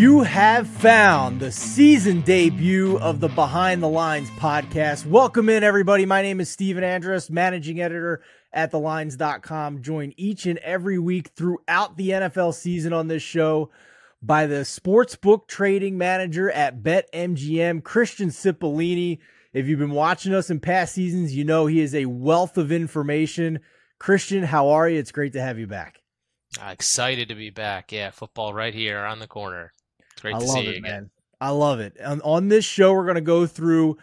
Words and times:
You 0.00 0.22
have 0.22 0.66
found 0.66 1.40
the 1.40 1.52
season 1.52 2.22
debut 2.22 2.96
of 3.00 3.20
the 3.20 3.28
Behind 3.28 3.82
the 3.82 3.88
Lines 3.88 4.30
podcast. 4.30 5.04
Welcome 5.04 5.50
in, 5.50 5.62
everybody. 5.62 6.06
My 6.06 6.22
name 6.22 6.40
is 6.40 6.48
Stephen 6.48 6.82
Andress, 6.82 7.28
managing 7.28 7.82
editor 7.82 8.22
at 8.50 8.72
thelines.com. 8.72 9.82
Join 9.82 10.14
each 10.16 10.46
and 10.46 10.58
every 10.60 10.98
week 10.98 11.32
throughout 11.36 11.98
the 11.98 12.08
NFL 12.08 12.54
season 12.54 12.94
on 12.94 13.08
this 13.08 13.22
show 13.22 13.68
by 14.22 14.46
the 14.46 14.62
sportsbook 14.62 15.46
trading 15.46 15.98
manager 15.98 16.50
at 16.50 16.82
BetMGM, 16.82 17.84
Christian 17.84 18.30
Cipollini. 18.30 19.18
If 19.52 19.66
you've 19.68 19.80
been 19.80 19.90
watching 19.90 20.32
us 20.32 20.48
in 20.48 20.60
past 20.60 20.94
seasons, 20.94 21.36
you 21.36 21.44
know 21.44 21.66
he 21.66 21.80
is 21.80 21.94
a 21.94 22.06
wealth 22.06 22.56
of 22.56 22.72
information. 22.72 23.60
Christian, 23.98 24.44
how 24.44 24.70
are 24.70 24.88
you? 24.88 24.98
It's 24.98 25.12
great 25.12 25.34
to 25.34 25.42
have 25.42 25.58
you 25.58 25.66
back. 25.66 26.00
Uh, 26.58 26.70
excited 26.70 27.28
to 27.28 27.34
be 27.34 27.50
back. 27.50 27.92
Yeah, 27.92 28.12
football 28.12 28.54
right 28.54 28.72
here 28.72 29.00
on 29.00 29.18
the 29.18 29.26
corner. 29.26 29.74
Great 30.20 30.34
I 30.34 30.38
to 30.38 30.44
love 30.44 30.54
see 30.54 30.66
it, 30.66 30.76
again. 30.76 30.82
man. 30.82 31.10
I 31.40 31.50
love 31.50 31.80
it. 31.80 31.96
On, 32.04 32.20
on 32.22 32.48
this 32.48 32.64
show, 32.64 32.92
we're 32.92 33.04
going 33.04 33.14
to 33.14 33.20
go 33.22 33.46
through 33.46 33.96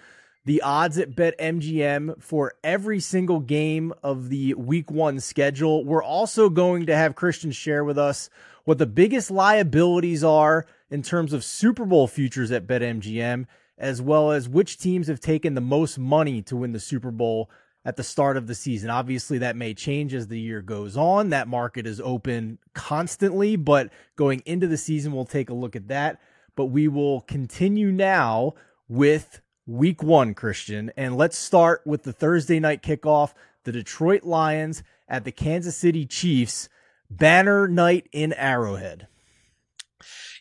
the 0.46 0.62
odds 0.62 0.98
at 0.98 1.12
BetMGM 1.12 2.22
for 2.22 2.54
every 2.64 3.00
single 3.00 3.40
game 3.42 3.94
of 4.02 4.30
the 4.30 4.54
week 4.56 4.90
one 4.90 5.20
schedule. 5.20 5.84
We're 5.84 6.04
also 6.04 6.50
going 6.50 6.86
to 6.88 6.96
have 6.96 7.16
Christian 7.16 7.52
share 7.52 7.84
with 7.84 7.98
us 7.98 8.30
what 8.64 8.78
the 8.78 8.86
biggest 8.86 9.30
liabilities 9.30 10.24
are 10.24 10.66
in 10.90 11.04
terms 11.04 11.34
of 11.34 11.44
Super 11.44 11.86
Bowl 11.86 12.08
futures 12.08 12.52
at 12.52 12.66
BetMGM, 12.66 13.46
as 13.78 14.02
well 14.02 14.32
as 14.32 14.50
which 14.50 14.78
teams 14.78 15.08
have 15.08 15.20
taken 15.20 15.54
the 15.54 15.62
most 15.62 16.00
money 16.00 16.42
to 16.44 16.56
win 16.56 16.72
the 16.72 16.80
Super 16.80 17.12
Bowl 17.12 17.50
at 17.88 17.96
the 17.96 18.04
start 18.04 18.36
of 18.36 18.48
the 18.48 18.54
season. 18.54 18.90
Obviously, 18.90 19.38
that 19.38 19.56
may 19.56 19.74
change 19.74 20.14
as 20.14 20.28
the 20.28 20.38
year 20.38 20.62
goes 20.62 20.98
on. 20.98 21.30
That 21.30 21.48
market 21.48 21.88
is 21.88 22.02
open 22.02 22.60
constantly, 22.74 23.56
but 23.56 23.90
going 24.18 24.44
into 24.46 24.68
the 24.68 24.76
season, 24.76 25.14
we'll 25.14 25.24
take 25.24 25.50
a 25.50 25.54
look 25.54 25.74
at 25.74 25.88
that. 25.88 26.20
But 26.58 26.66
we 26.66 26.90
will 26.90 27.22
continue 27.22 27.90
now 27.94 28.56
with 28.90 29.40
week 29.66 30.04
one, 30.04 30.34
Christian. 30.34 30.92
And 30.98 31.16
let's 31.16 31.38
start 31.38 31.82
with 31.86 32.04
the 32.04 32.12
Thursday 32.12 32.60
night 32.60 32.84
kickoff 32.84 33.34
the 33.64 33.72
Detroit 33.72 34.24
Lions 34.24 34.84
at 35.08 35.24
the 35.24 35.32
Kansas 35.32 35.78
City 35.78 36.06
Chiefs. 36.06 36.68
Banner 37.10 37.70
night 37.70 38.10
in 38.12 38.34
Arrowhead. 38.34 39.08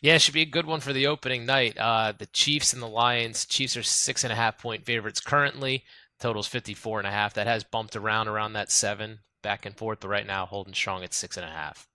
Yeah, 0.01 0.15
it 0.15 0.21
should 0.21 0.33
be 0.33 0.41
a 0.41 0.45
good 0.45 0.65
one 0.65 0.81
for 0.81 0.91
the 0.91 1.07
opening 1.07 1.45
night. 1.45 1.77
Uh, 1.77 2.11
the 2.17 2.25
Chiefs 2.25 2.73
and 2.73 2.81
the 2.81 2.87
Lions. 2.87 3.45
Chiefs 3.45 3.77
are 3.77 3.83
six 3.83 4.25
and 4.25 4.33
a 4.33 4.35
half 4.35 4.57
point 4.57 4.85
favorites 4.85 5.21
currently. 5.21 5.85
Totals 6.19 6.47
54 6.47 6.99
and 6.99 7.07
a 7.07 7.11
half. 7.11 7.33
That 7.33 7.47
has 7.47 7.63
bumped 7.63 7.95
around 7.95 8.27
around 8.27 8.53
that 8.53 8.71
seven 8.71 9.19
back 9.41 9.65
and 9.65 9.75
forth, 9.75 9.99
but 10.01 10.09
right 10.09 10.27
now 10.27 10.45
holding 10.45 10.73
strong 10.73 11.03
at 11.03 11.13
six 11.13 11.37
and 11.37 11.45
a 11.45 11.49
half. 11.49 11.87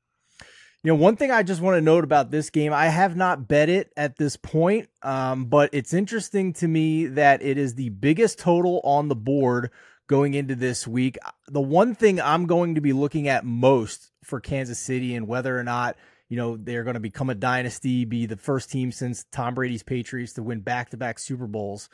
You 0.85 0.91
know, 0.91 0.97
one 0.97 1.15
thing 1.15 1.31
I 1.31 1.45
just 1.45 1.61
want 1.61 1.77
to 1.77 1.81
note 1.81 2.03
about 2.03 2.33
this 2.33 2.51
game, 2.51 2.73
I 2.73 2.87
have 2.87 3.15
not 3.15 3.47
bet 3.47 3.69
it 3.69 3.93
at 3.97 4.17
this 4.17 4.37
point, 4.37 4.89
um, 5.03 5.45
but 5.45 5.71
it's 5.73 5.95
interesting 5.95 6.53
to 6.55 6.67
me 6.67 7.07
that 7.07 7.41
it 7.41 7.57
is 7.57 7.77
the 7.77 7.91
biggest 7.91 8.41
total 8.41 8.81
on 8.83 9.07
the 9.07 9.15
board 9.15 9.71
going 10.09 10.35
into 10.35 10.57
this 10.57 10.85
week. 10.85 11.19
The 11.47 11.61
one 11.61 11.95
thing 11.95 12.21
I'm 12.21 12.47
going 12.47 12.75
to 12.75 12.81
be 12.81 12.93
looking 12.93 13.29
at 13.29 13.45
most 13.45 14.11
for 14.25 14.41
Kansas 14.41 14.81
City 14.81 15.15
and 15.15 15.29
whether 15.29 15.57
or 15.57 15.63
not, 15.63 15.97
you 16.29 16.37
know, 16.37 16.57
they're 16.57 16.83
going 16.83 16.95
to 16.95 17.01
become 17.01 17.31
a 17.31 17.35
dynasty, 17.37 18.05
be 18.05 18.27
the 18.27 18.37
first 18.37 18.69
team 18.69 18.91
since 18.91 19.25
Tom 19.31 19.55
Brady's 19.55 19.85
Patriots 19.85 20.33
to 20.33 20.43
win 20.43 20.61
back 20.61 20.91
to 20.91 20.97
back 20.97 21.21
Super 21.21 21.47
Bowls. 21.47 21.89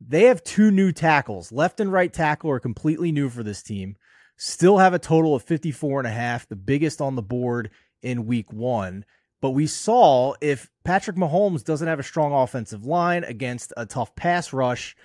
They 0.00 0.24
have 0.24 0.42
two 0.42 0.70
new 0.70 0.92
tackles. 0.92 1.52
Left 1.52 1.78
and 1.78 1.92
right 1.92 2.12
tackle 2.12 2.50
are 2.50 2.60
completely 2.60 3.12
new 3.12 3.28
for 3.28 3.42
this 3.42 3.62
team. 3.62 3.96
Still 4.36 4.78
have 4.78 4.94
a 4.94 4.98
total 4.98 5.34
of 5.34 5.42
54 5.42 6.00
and 6.00 6.06
a 6.06 6.12
half, 6.12 6.48
the 6.48 6.56
biggest 6.56 7.00
on 7.00 7.14
the 7.14 7.22
board 7.22 7.70
in 8.02 8.26
week 8.26 8.52
one. 8.52 9.04
But 9.42 9.50
we 9.50 9.66
saw 9.66 10.34
if 10.40 10.70
Patrick 10.84 11.16
Mahomes 11.16 11.64
doesn't 11.64 11.88
have 11.88 11.98
a 11.98 12.04
strong 12.04 12.32
offensive 12.32 12.84
line 12.84 13.24
against 13.24 13.72
a 13.76 13.86
tough 13.86 14.14
pass 14.16 14.52
rush, 14.52 14.96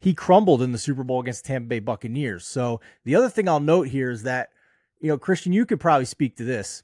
he 0.00 0.14
crumbled 0.14 0.62
in 0.62 0.72
the 0.72 0.78
Super 0.78 1.04
Bowl 1.04 1.20
against 1.20 1.44
Tampa 1.44 1.68
Bay 1.68 1.78
Buccaneers. 1.78 2.46
So 2.46 2.80
the 3.04 3.14
other 3.14 3.28
thing 3.28 3.48
I'll 3.48 3.60
note 3.60 3.88
here 3.88 4.10
is 4.10 4.22
that, 4.22 4.50
you 5.00 5.08
know, 5.08 5.18
Christian, 5.18 5.52
you 5.52 5.66
could 5.66 5.80
probably 5.80 6.06
speak 6.06 6.36
to 6.36 6.44
this. 6.44 6.82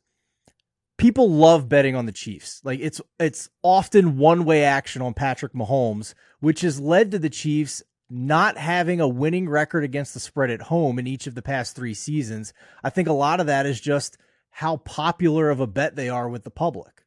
People 0.99 1.31
love 1.31 1.69
betting 1.69 1.95
on 1.95 2.07
the 2.07 2.13
Chiefs. 2.13 2.61
Like 2.65 2.81
it's 2.81 3.01
it's 3.21 3.49
often 3.63 4.17
one-way 4.19 4.65
action 4.65 5.03
on 5.03 5.15
Patrick 5.15 5.53
Mahomes, 5.53 6.15
which 6.41 6.63
has 6.63 6.81
led 6.81 7.11
to 7.11 7.19
the 7.19 7.31
Chiefs 7.31 7.83
not 8.09 8.57
having 8.57 9.01
a 9.01 9.09
winning 9.09 9.49
record 9.49 9.85
against 9.85 10.15
the 10.15 10.21
spread 10.21 10.51
at 10.51 10.63
home 10.63 10.99
in 10.99 11.07
each 11.07 11.27
of 11.27 11.35
the 11.35 11.43
past 11.43 11.75
3 11.75 11.93
seasons. 11.93 12.55
I 12.85 12.91
think 12.91 13.09
a 13.09 13.13
lot 13.13 13.41
of 13.41 13.47
that 13.47 13.67
is 13.67 13.81
just 13.81 14.17
how 14.51 14.77
popular 14.79 15.51
of 15.51 15.61
a 15.61 15.67
bet 15.67 15.97
they 15.97 16.09
are 16.09 16.29
with 16.29 16.45
the 16.45 16.51
public. 16.51 17.03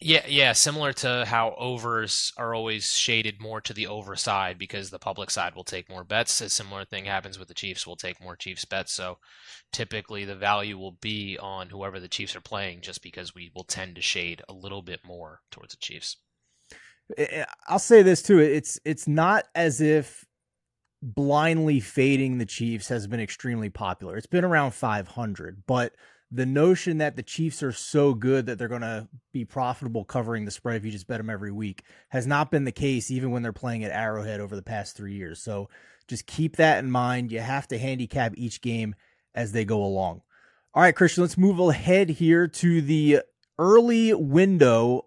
Yeah, 0.00 0.24
yeah, 0.28 0.52
similar 0.52 0.92
to 0.94 1.24
how 1.26 1.56
overs 1.58 2.32
are 2.36 2.54
always 2.54 2.92
shaded 2.92 3.40
more 3.40 3.60
to 3.62 3.72
the 3.72 3.88
over 3.88 4.14
side 4.14 4.56
because 4.56 4.90
the 4.90 4.98
public 4.98 5.28
side 5.28 5.56
will 5.56 5.64
take 5.64 5.90
more 5.90 6.04
bets. 6.04 6.40
A 6.40 6.48
similar 6.48 6.84
thing 6.84 7.04
happens 7.04 7.36
with 7.36 7.48
the 7.48 7.54
Chiefs, 7.54 7.84
will 7.84 7.96
take 7.96 8.22
more 8.22 8.36
Chiefs 8.36 8.64
bets. 8.64 8.92
So 8.92 9.18
typically 9.72 10.24
the 10.24 10.36
value 10.36 10.78
will 10.78 10.96
be 11.00 11.36
on 11.40 11.68
whoever 11.68 11.98
the 11.98 12.06
Chiefs 12.06 12.36
are 12.36 12.40
playing 12.40 12.82
just 12.82 13.02
because 13.02 13.34
we 13.34 13.50
will 13.56 13.64
tend 13.64 13.96
to 13.96 14.00
shade 14.00 14.40
a 14.48 14.52
little 14.52 14.82
bit 14.82 15.00
more 15.04 15.40
towards 15.50 15.72
the 15.72 15.80
Chiefs. 15.80 16.18
Eh, 17.16 17.26
eh, 17.30 17.44
I'll 17.66 17.80
say 17.80 18.02
this 18.02 18.22
too. 18.22 18.38
It's 18.38 18.78
it's 18.84 19.08
not 19.08 19.46
as 19.56 19.80
if 19.80 20.24
blindly 21.02 21.80
fading 21.80 22.38
the 22.38 22.46
Chiefs 22.46 22.88
has 22.88 23.08
been 23.08 23.20
extremely 23.20 23.68
popular. 23.68 24.16
It's 24.16 24.26
been 24.26 24.44
around 24.44 24.74
500, 24.74 25.64
but 25.66 25.92
the 26.30 26.46
notion 26.46 26.98
that 26.98 27.16
the 27.16 27.22
Chiefs 27.22 27.62
are 27.62 27.72
so 27.72 28.12
good 28.12 28.46
that 28.46 28.58
they're 28.58 28.68
going 28.68 28.82
to 28.82 29.08
be 29.32 29.44
profitable 29.44 30.04
covering 30.04 30.44
the 30.44 30.50
spread 30.50 30.76
if 30.76 30.84
you 30.84 30.90
just 30.90 31.06
bet 31.06 31.18
them 31.18 31.30
every 31.30 31.52
week 31.52 31.82
has 32.10 32.26
not 32.26 32.50
been 32.50 32.64
the 32.64 32.72
case, 32.72 33.10
even 33.10 33.30
when 33.30 33.42
they're 33.42 33.52
playing 33.52 33.82
at 33.84 33.92
Arrowhead 33.92 34.40
over 34.40 34.54
the 34.54 34.62
past 34.62 34.96
three 34.96 35.14
years. 35.14 35.40
So 35.40 35.70
just 36.06 36.26
keep 36.26 36.56
that 36.56 36.78
in 36.78 36.90
mind. 36.90 37.32
You 37.32 37.40
have 37.40 37.66
to 37.68 37.78
handicap 37.78 38.34
each 38.36 38.60
game 38.60 38.94
as 39.34 39.52
they 39.52 39.64
go 39.64 39.82
along. 39.82 40.22
All 40.74 40.82
right, 40.82 40.94
Christian, 40.94 41.22
let's 41.22 41.38
move 41.38 41.58
ahead 41.60 42.10
here 42.10 42.46
to 42.46 42.82
the 42.82 43.20
early 43.58 44.12
window. 44.12 45.06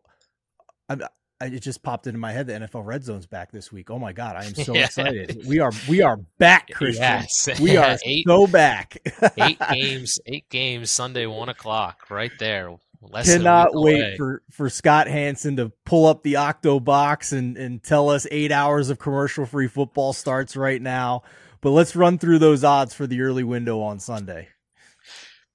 It 1.42 1.60
just 1.60 1.84
popped 1.84 2.08
into 2.08 2.20
my 2.20 2.32
head 2.32 2.48
the 2.48 2.54
NFL 2.54 2.86
Red 2.86 3.04
Zone's 3.04 3.26
back 3.26 3.52
this 3.52 3.72
week. 3.72 3.90
Oh 3.90 4.00
my 4.00 4.14
god, 4.14 4.36
I 4.36 4.46
am 4.46 4.56
so 4.56 4.74
yeah. 4.74 4.86
excited. 4.86 5.42
We 5.46 5.60
are 5.60 5.72
we 5.90 6.02
are 6.02 6.18
back, 6.38 6.70
Christian. 6.74 7.04
Yes. 7.04 7.60
We 7.60 7.78
are 7.78 7.98
eight, 8.06 8.26
so 8.28 8.48
back. 8.48 8.98
eight 9.38 9.60
games, 9.72 10.20
eight 10.26 10.50
games 10.50 10.92
Sunday, 10.92 11.26
one 11.26 11.50
o'clock, 11.50 12.10
right 12.10 12.32
there. 12.40 12.76
Less 13.04 13.34
Cannot 13.34 13.70
wait 13.74 14.16
for 14.18 14.44
for 14.52 14.70
Scott 14.70 15.08
Hanson 15.08 15.56
to 15.58 15.72
pull 15.86 16.06
up 16.06 16.22
the 16.22 16.36
Octo 16.36 16.80
box 16.80 17.32
and 17.32 17.58
and 17.58 17.84
tell 17.84 18.10
us 18.10 18.28
eight 18.30 18.52
hours 18.52 18.92
of 18.92 19.00
commercial 19.00 19.46
free 19.46 19.68
football 19.68 20.14
starts 20.14 20.56
right 20.56 20.82
now. 20.82 21.24
But 21.62 21.72
let's 21.72 21.96
run 21.96 22.20
through 22.20 22.40
those 22.40 22.64
odds 22.64 22.94
for 22.94 23.08
the 23.08 23.22
early 23.22 23.44
window 23.44 23.82
on 23.82 24.00
Sunday. 24.00 24.50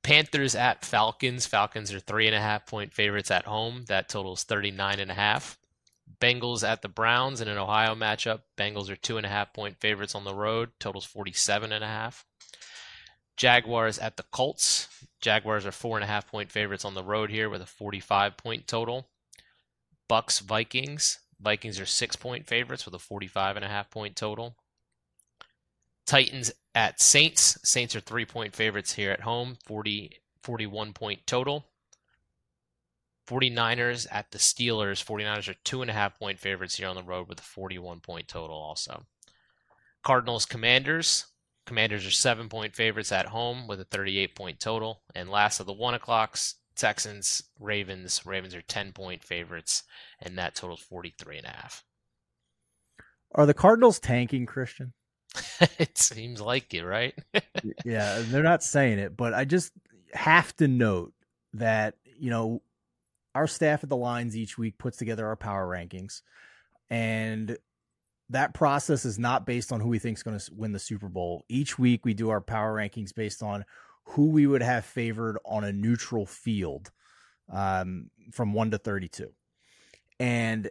Panthers 0.03 0.55
at 0.55 0.85
Falcons. 0.85 1.47
Falcons 1.47 1.93
are 1.93 1.99
three 1.99 2.27
and 2.27 2.35
a 2.37 2.41
half 2.41 2.65
point 2.67 2.95
favorites 2.95 3.31
at 3.33 3.45
home. 3.45 3.85
That 3.89 4.09
totals 4.09 4.45
39 4.45 5.01
and 5.01 5.11
a 5.11 5.15
half. 5.15 5.59
Bengals 6.21 6.67
at 6.67 6.83
the 6.83 6.89
Browns 6.89 7.41
in 7.41 7.49
an 7.49 7.59
Ohio 7.59 7.95
matchup. 7.95 8.41
Bengals 8.57 8.89
are 8.89 8.97
two 8.97 9.17
and 9.17 9.27
a 9.27 9.31
half 9.31 9.53
point 9.53 9.79
favorites 9.79 10.15
on 10.15 10.25
the 10.25 10.35
road. 10.35 10.71
Totals 10.79 11.05
47 11.05 11.73
and 11.73 11.85
a 11.85 11.89
half. 11.89 12.25
Jaguars 13.37 13.99
at 13.99 14.17
the 14.17 14.25
Colts. 14.25 14.89
Jaguars 15.21 15.67
are 15.67 15.73
four 15.73 15.97
and 15.97 16.05
a 16.05 16.09
half 16.09 16.27
point 16.27 16.51
favorites 16.51 16.85
on 16.85 16.95
the 16.95 17.05
road 17.05 17.31
here 17.31 17.51
with 17.51 17.61
a 17.61 17.67
45 17.67 18.37
point 18.37 18.67
total. 18.67 19.09
Bucks 20.09 20.39
Vikings. 20.39 21.19
Vikings 21.41 21.79
are 21.79 21.87
six 21.87 22.17
point 22.17 22.47
favorites 22.47 22.85
with 22.85 22.95
a 22.95 22.99
45 22.99 23.57
and 23.57 23.65
a 23.65 23.69
half 23.69 23.91
point 23.91 24.17
total. 24.17 24.57
Titans 26.07 26.53
at 26.75 27.01
Saints. 27.01 27.59
Saints 27.63 27.95
are 27.95 28.01
three 28.01 28.25
point 28.25 28.55
favorites 28.55 28.95
here 28.95 29.11
at 29.11 29.21
home, 29.21 29.57
40 29.65 30.21
41 30.43 30.93
point 30.93 31.27
total. 31.27 31.67
49ers 33.27 34.07
at 34.11 34.31
the 34.31 34.39
Steelers. 34.39 35.05
49ers 35.05 35.49
are 35.49 35.57
two 35.65 35.83
and 35.83 35.91
a 35.91 35.95
half 35.95 36.19
point 36.19 36.39
favorites 36.39 36.77
here 36.77 36.89
on 36.89 36.97
the 36.97 37.03
road 37.03 37.29
with 37.29 37.41
a 37.41 37.45
41 37.45 38.01
point 38.01 38.29
total 38.29 38.57
also. 38.57 39.05
Cardinals 40.03 40.47
Commanders. 40.47 41.27
Commanders 41.67 42.07
are 42.07 42.13
seven 42.13 42.49
point 42.49 42.77
favorites 42.77 43.11
at 43.11 43.27
home 43.27 43.67
with 43.67 43.81
a 43.81 43.85
38 43.85 44.37
point 44.37 44.61
total. 44.61 45.03
And 45.15 45.29
last 45.29 45.59
of 45.59 45.67
the 45.67 45.73
one 45.73 45.95
o'clocks, 45.95 46.57
Texans, 46.77 47.43
Ravens. 47.59 48.25
Ravens 48.25 48.55
are 48.55 48.63
10 48.63 48.93
point 48.93 49.25
favorites, 49.25 49.83
and 50.21 50.39
that 50.39 50.55
totals 50.55 50.81
43 50.81 51.39
and 51.39 51.47
a 51.47 51.51
half. 51.51 51.85
Are 53.35 53.47
the 53.47 53.55
Cardinals 53.55 53.99
tanking, 53.99 54.47
Christian? 54.47 54.93
it 55.79 55.99
seems 55.99 56.41
like 56.41 56.73
it, 56.73 56.85
right? 56.85 57.15
yeah, 57.85 58.23
they're 58.27 58.43
not 58.43 58.63
saying 58.63 58.99
it, 58.99 59.17
but 59.17 59.35
I 59.35 59.45
just 59.45 59.73
have 60.15 60.55
to 60.57 60.69
note 60.69 61.13
that, 61.55 61.95
you 62.19 62.31
know, 62.31 62.63
our 63.37 63.47
staff 63.47 63.83
at 63.83 63.91
the 63.91 63.97
lines 63.97 64.37
each 64.37 64.57
week 64.57 64.79
puts 64.79 64.97
together 64.97 65.27
our 65.27 65.37
power 65.37 65.67
rankings 65.67 66.23
and 66.89 67.57
that 68.31 68.55
process 68.55 69.05
is 69.05 69.19
not 69.19 69.47
based 69.47 69.73
on 69.73 69.81
who 69.81 69.89
we 69.89 69.99
think 69.99 70.17
is 70.17 70.23
going 70.23 70.39
to 70.39 70.51
win 70.55 70.73
the 70.73 70.79
Super 70.79 71.09
Bowl. 71.09 71.45
Each 71.49 71.79
week 71.79 72.05
we 72.05 72.15
do 72.15 72.31
our 72.31 72.41
power 72.41 72.75
rankings 72.75 73.15
based 73.15 73.43
on 73.43 73.65
who 74.05 74.31
we 74.31 74.47
would 74.47 74.63
have 74.63 74.85
favored 74.85 75.39
on 75.45 75.65
a 75.65 75.73
neutral 75.73 76.27
field 76.27 76.91
um, 77.53 78.11
from 78.33 78.53
1 78.53 78.73
to 78.73 78.79
32. 78.79 79.31
And 80.19 80.71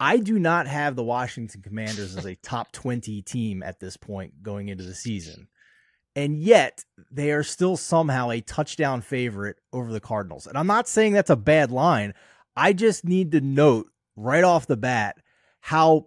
I 0.00 0.18
do 0.18 0.38
not 0.38 0.66
have 0.66 0.96
the 0.96 1.04
Washington 1.04 1.62
Commanders 1.62 2.16
as 2.16 2.24
a 2.24 2.36
top 2.36 2.72
20 2.72 3.22
team 3.22 3.62
at 3.62 3.80
this 3.80 3.96
point 3.96 4.42
going 4.42 4.68
into 4.68 4.84
the 4.84 4.94
season. 4.94 5.48
And 6.16 6.38
yet 6.38 6.84
they 7.10 7.30
are 7.30 7.42
still 7.42 7.76
somehow 7.76 8.30
a 8.30 8.40
touchdown 8.40 9.02
favorite 9.02 9.58
over 9.72 9.92
the 9.92 10.00
Cardinals. 10.00 10.46
And 10.46 10.56
I'm 10.56 10.66
not 10.66 10.88
saying 10.88 11.12
that's 11.12 11.30
a 11.30 11.36
bad 11.36 11.70
line. 11.70 12.14
I 12.56 12.72
just 12.72 13.04
need 13.04 13.32
to 13.32 13.40
note 13.42 13.88
right 14.16 14.42
off 14.42 14.66
the 14.66 14.78
bat 14.78 15.18
how 15.60 16.06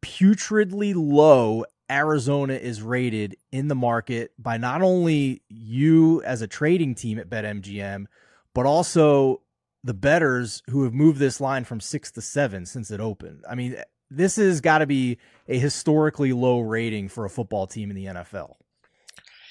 putridly 0.00 0.94
low 0.94 1.64
Arizona 1.90 2.54
is 2.54 2.82
rated 2.82 3.36
in 3.50 3.66
the 3.66 3.74
market 3.74 4.30
by 4.38 4.58
not 4.58 4.80
only 4.80 5.42
you 5.48 6.22
as 6.22 6.40
a 6.40 6.46
trading 6.46 6.94
team 6.94 7.18
at 7.18 7.28
BetMGM, 7.28 8.06
but 8.54 8.64
also 8.64 9.42
the 9.82 9.94
betters 9.94 10.62
who 10.70 10.84
have 10.84 10.94
moved 10.94 11.18
this 11.18 11.40
line 11.40 11.64
from 11.64 11.80
six 11.80 12.12
to 12.12 12.20
seven 12.20 12.64
since 12.64 12.90
it 12.90 13.00
opened. 13.00 13.44
I 13.48 13.56
mean, 13.56 13.76
this 14.10 14.36
has 14.36 14.60
got 14.60 14.78
to 14.78 14.86
be 14.86 15.18
a 15.48 15.58
historically 15.58 16.32
low 16.32 16.60
rating 16.60 17.08
for 17.08 17.24
a 17.24 17.30
football 17.30 17.66
team 17.66 17.90
in 17.90 17.96
the 17.96 18.06
NFL. 18.06 18.54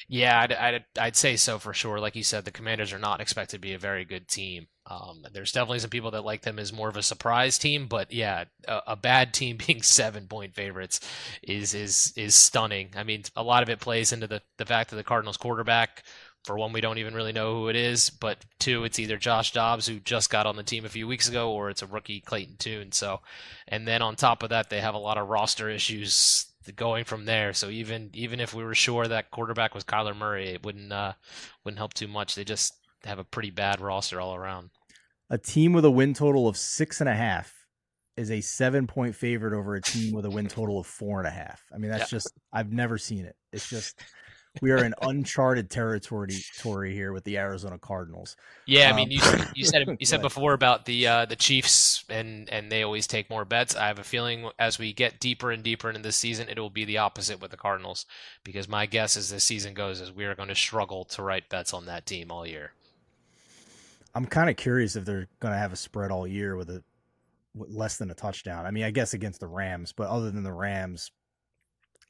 Yeah, 0.09 0.39
I'd, 0.39 0.54
I'd, 0.54 0.86
I'd 0.98 1.15
say 1.18 1.36
so 1.36 1.59
for 1.59 1.74
sure. 1.74 2.00
Like 2.00 2.15
you 2.15 2.24
said, 2.24 2.45
the 2.45 2.51
Commanders 2.51 2.94
are 2.94 3.00
not 3.00 3.19
expected 3.19 3.57
to 3.57 3.62
be 3.62 3.74
a 3.74 3.80
very 3.80 4.06
good 4.06 4.27
team. 4.27 4.68
Um, 4.89 5.25
there's 5.33 5.51
definitely 5.51 5.80
some 5.80 5.89
people 5.89 6.12
that 6.12 6.24
like 6.24 6.44
them 6.44 6.59
as 6.59 6.71
more 6.71 6.88
of 6.88 6.95
a 6.95 7.04
surprise 7.04 7.57
team, 7.57 7.88
but 7.88 8.13
yeah, 8.13 8.45
a, 8.69 8.81
a, 8.88 8.95
bad 8.95 9.33
team 9.33 9.57
being 9.68 9.81
seven 9.81 10.27
point 10.27 10.56
favorites 10.56 11.01
is 11.44 11.74
is 11.74 12.13
is 12.15 12.36
stunning. 12.36 12.92
I 12.95 13.04
mean, 13.04 13.24
a 13.36 13.44
lot 13.44 13.63
of 13.63 13.69
it 13.69 13.81
plays 13.81 14.13
into 14.13 14.27
the 14.27 14.42
the 14.57 14.65
fact 14.65 14.92
that 14.92 14.95
the 14.95 15.04
Cardinals 15.04 15.36
quarterback 15.36 16.04
for 16.48 16.57
one, 16.57 16.71
we 16.71 16.81
don't 16.81 16.98
even 16.98 17.13
really 17.13 17.33
know 17.33 17.56
who 17.56 17.68
it 17.68 17.75
is, 17.75 18.09
but 18.09 18.38
two, 18.57 18.86
it's 18.86 19.00
either 19.00 19.18
Josh 19.18 19.51
Dobbs 19.51 19.86
who 19.86 20.00
just 20.00 20.30
got 20.30 20.45
on 20.45 20.56
the 20.56 20.63
team 20.63 20.86
a 20.86 20.89
few 20.89 21.06
weeks 21.06 21.27
ago, 21.27 21.51
or 21.51 21.69
it's 21.69 21.81
a 21.81 21.88
rookie 21.88 22.21
Clayton 22.21 22.56
Tune. 22.57 22.94
So, 22.94 23.19
and 23.68 23.86
then 23.86 24.01
on 24.01 24.15
top 24.15 24.42
of 24.44 24.50
that, 24.50 24.69
they 24.69 24.80
have 24.80 24.95
a 24.95 25.00
lot 25.00 25.18
of 25.18 25.27
roster 25.27 25.69
issues 25.69 26.46
going 26.71 27.05
from 27.05 27.25
there. 27.25 27.53
So 27.53 27.69
even 27.69 28.09
even 28.13 28.39
if 28.39 28.53
we 28.53 28.63
were 28.63 28.75
sure 28.75 29.07
that 29.07 29.31
quarterback 29.31 29.73
was 29.73 29.83
Kyler 29.83 30.15
Murray, 30.15 30.49
it 30.49 30.65
wouldn't 30.65 30.91
uh, 30.91 31.13
wouldn't 31.63 31.79
help 31.79 31.93
too 31.93 32.07
much. 32.07 32.35
They 32.35 32.43
just 32.43 32.73
have 33.03 33.19
a 33.19 33.23
pretty 33.23 33.51
bad 33.51 33.79
roster 33.81 34.19
all 34.19 34.35
around. 34.35 34.69
A 35.29 35.37
team 35.37 35.73
with 35.73 35.85
a 35.85 35.91
win 35.91 36.13
total 36.13 36.47
of 36.47 36.57
six 36.57 37.01
and 37.01 37.09
a 37.09 37.15
half 37.15 37.53
is 38.15 38.31
a 38.31 38.41
seven 38.41 38.87
point 38.87 39.15
favorite 39.15 39.53
over 39.53 39.75
a 39.75 39.81
team 39.81 40.13
with 40.13 40.25
a 40.25 40.29
win 40.29 40.47
total 40.47 40.79
of 40.79 40.87
four 40.87 41.19
and 41.19 41.27
a 41.27 41.31
half. 41.31 41.61
I 41.73 41.77
mean, 41.77 41.91
that's 41.91 42.09
just 42.09 42.31
I've 42.51 42.71
never 42.71 42.97
seen 42.97 43.25
it. 43.25 43.35
It's 43.53 43.69
just 43.69 44.01
we 44.62 44.71
are 44.71 44.83
in 44.83 44.94
uncharted 45.01 45.69
territory 45.69 46.33
here 46.94 47.13
with 47.13 47.24
the 47.24 47.38
Arizona 47.38 47.77
Cardinals. 47.77 48.36
Yeah, 48.65 48.92
I 48.92 48.95
mean, 48.95 49.12
you 49.12 49.21
um, 49.24 49.45
you 49.56 49.65
said 49.65 49.98
you 50.00 50.06
said 50.06 50.21
before 50.24 50.54
about 50.54 50.86
the 50.86 51.07
uh, 51.07 51.25
the 51.25 51.36
Chiefs 51.36 52.04
and 52.09 52.50
and 52.50 52.71
they 52.71 52.83
always 52.83 53.07
take 53.07 53.30
more 53.30 53.45
bets. 53.45 53.75
I 53.75 53.88
have 53.88 54.00
a 54.00 54.04
feeling 54.04 54.50
as 54.59 54.80
we 54.80 54.94
get 54.94 55.19
deeper 55.19 55.51
and 55.51 55.63
deeper 55.63 55.89
into 55.89 56.01
this 56.01 56.15
season, 56.15 56.50
it 56.50 56.59
will 56.59 56.69
be 56.69 56.86
the 56.86 56.98
opposite 56.98 57.42
with 57.42 57.51
the 57.51 57.57
Cardinals 57.57 58.06
because 58.44 58.68
my 58.68 58.86
guess 58.86 59.18
as 59.18 59.30
this 59.30 59.44
season 59.44 59.74
goes 59.74 60.01
is 60.01 60.12
we 60.12 60.25
are 60.25 60.36
going 60.36 60.50
to 60.50 60.56
struggle 60.56 61.06
to 61.06 61.24
write 61.24 61.50
bets 61.50 61.74
on 61.74 61.86
that 61.86 62.06
team 62.06 62.31
all 62.31 62.45
year. 62.45 62.71
I'm 64.15 64.25
kind 64.25 64.50
of 64.50 64.56
curious 64.56 64.95
if 64.95 65.06
they're 65.06 65.27
going 65.39 65.54
to 65.54 65.59
have 65.59 65.74
a 65.74 65.75
spread 65.75 66.12
all 66.12 66.25
year 66.25 66.56
with 66.56 66.69
a 66.69 66.83
less 67.56 67.98
than 67.98 68.12
a 68.12 68.15
touchdown. 68.15 68.65
I 68.65 68.71
mean, 68.71 68.83
I 68.83 68.92
guess 68.92 69.13
against 69.13 69.39
the 69.39 69.48
Rams, 69.48 69.92
but 69.92 70.09
other 70.09 70.31
than 70.31 70.44
the 70.44 70.54
Rams, 70.54 71.12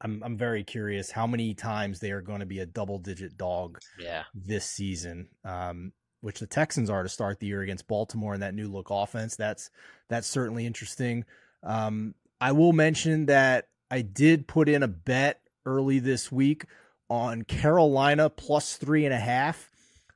I'm 0.01 0.21
I'm 0.23 0.37
very 0.37 0.63
curious 0.63 1.11
how 1.11 1.27
many 1.27 1.53
times 1.53 1.99
they 1.99 2.11
are 2.11 2.21
going 2.21 2.41
to 2.41 2.45
be 2.45 2.59
a 2.59 2.65
double 2.65 2.99
digit 2.99 3.37
dog 3.37 3.79
yeah. 3.99 4.23
this 4.33 4.65
season. 4.65 5.29
Um, 5.43 5.93
which 6.21 6.39
the 6.39 6.47
Texans 6.47 6.89
are 6.89 7.03
to 7.03 7.09
start 7.09 7.39
the 7.39 7.47
year 7.47 7.61
against 7.61 7.87
Baltimore 7.87 8.33
and 8.33 8.41
that 8.41 8.55
new 8.55 8.67
look 8.67 8.87
offense. 8.89 9.35
That's 9.35 9.69
that's 10.09 10.27
certainly 10.27 10.65
interesting. 10.65 11.25
Um, 11.63 12.15
I 12.41 12.51
will 12.51 12.73
mention 12.73 13.27
that 13.27 13.67
I 13.89 14.01
did 14.01 14.47
put 14.47 14.69
in 14.69 14.83
a 14.83 14.87
bet 14.87 15.41
early 15.65 15.99
this 15.99 16.31
week 16.31 16.65
on 17.09 17.43
Carolina 17.43 18.29
plus 18.29 18.77
three 18.77 19.05
and 19.05 19.13
a 19.13 19.19
half 19.19 19.69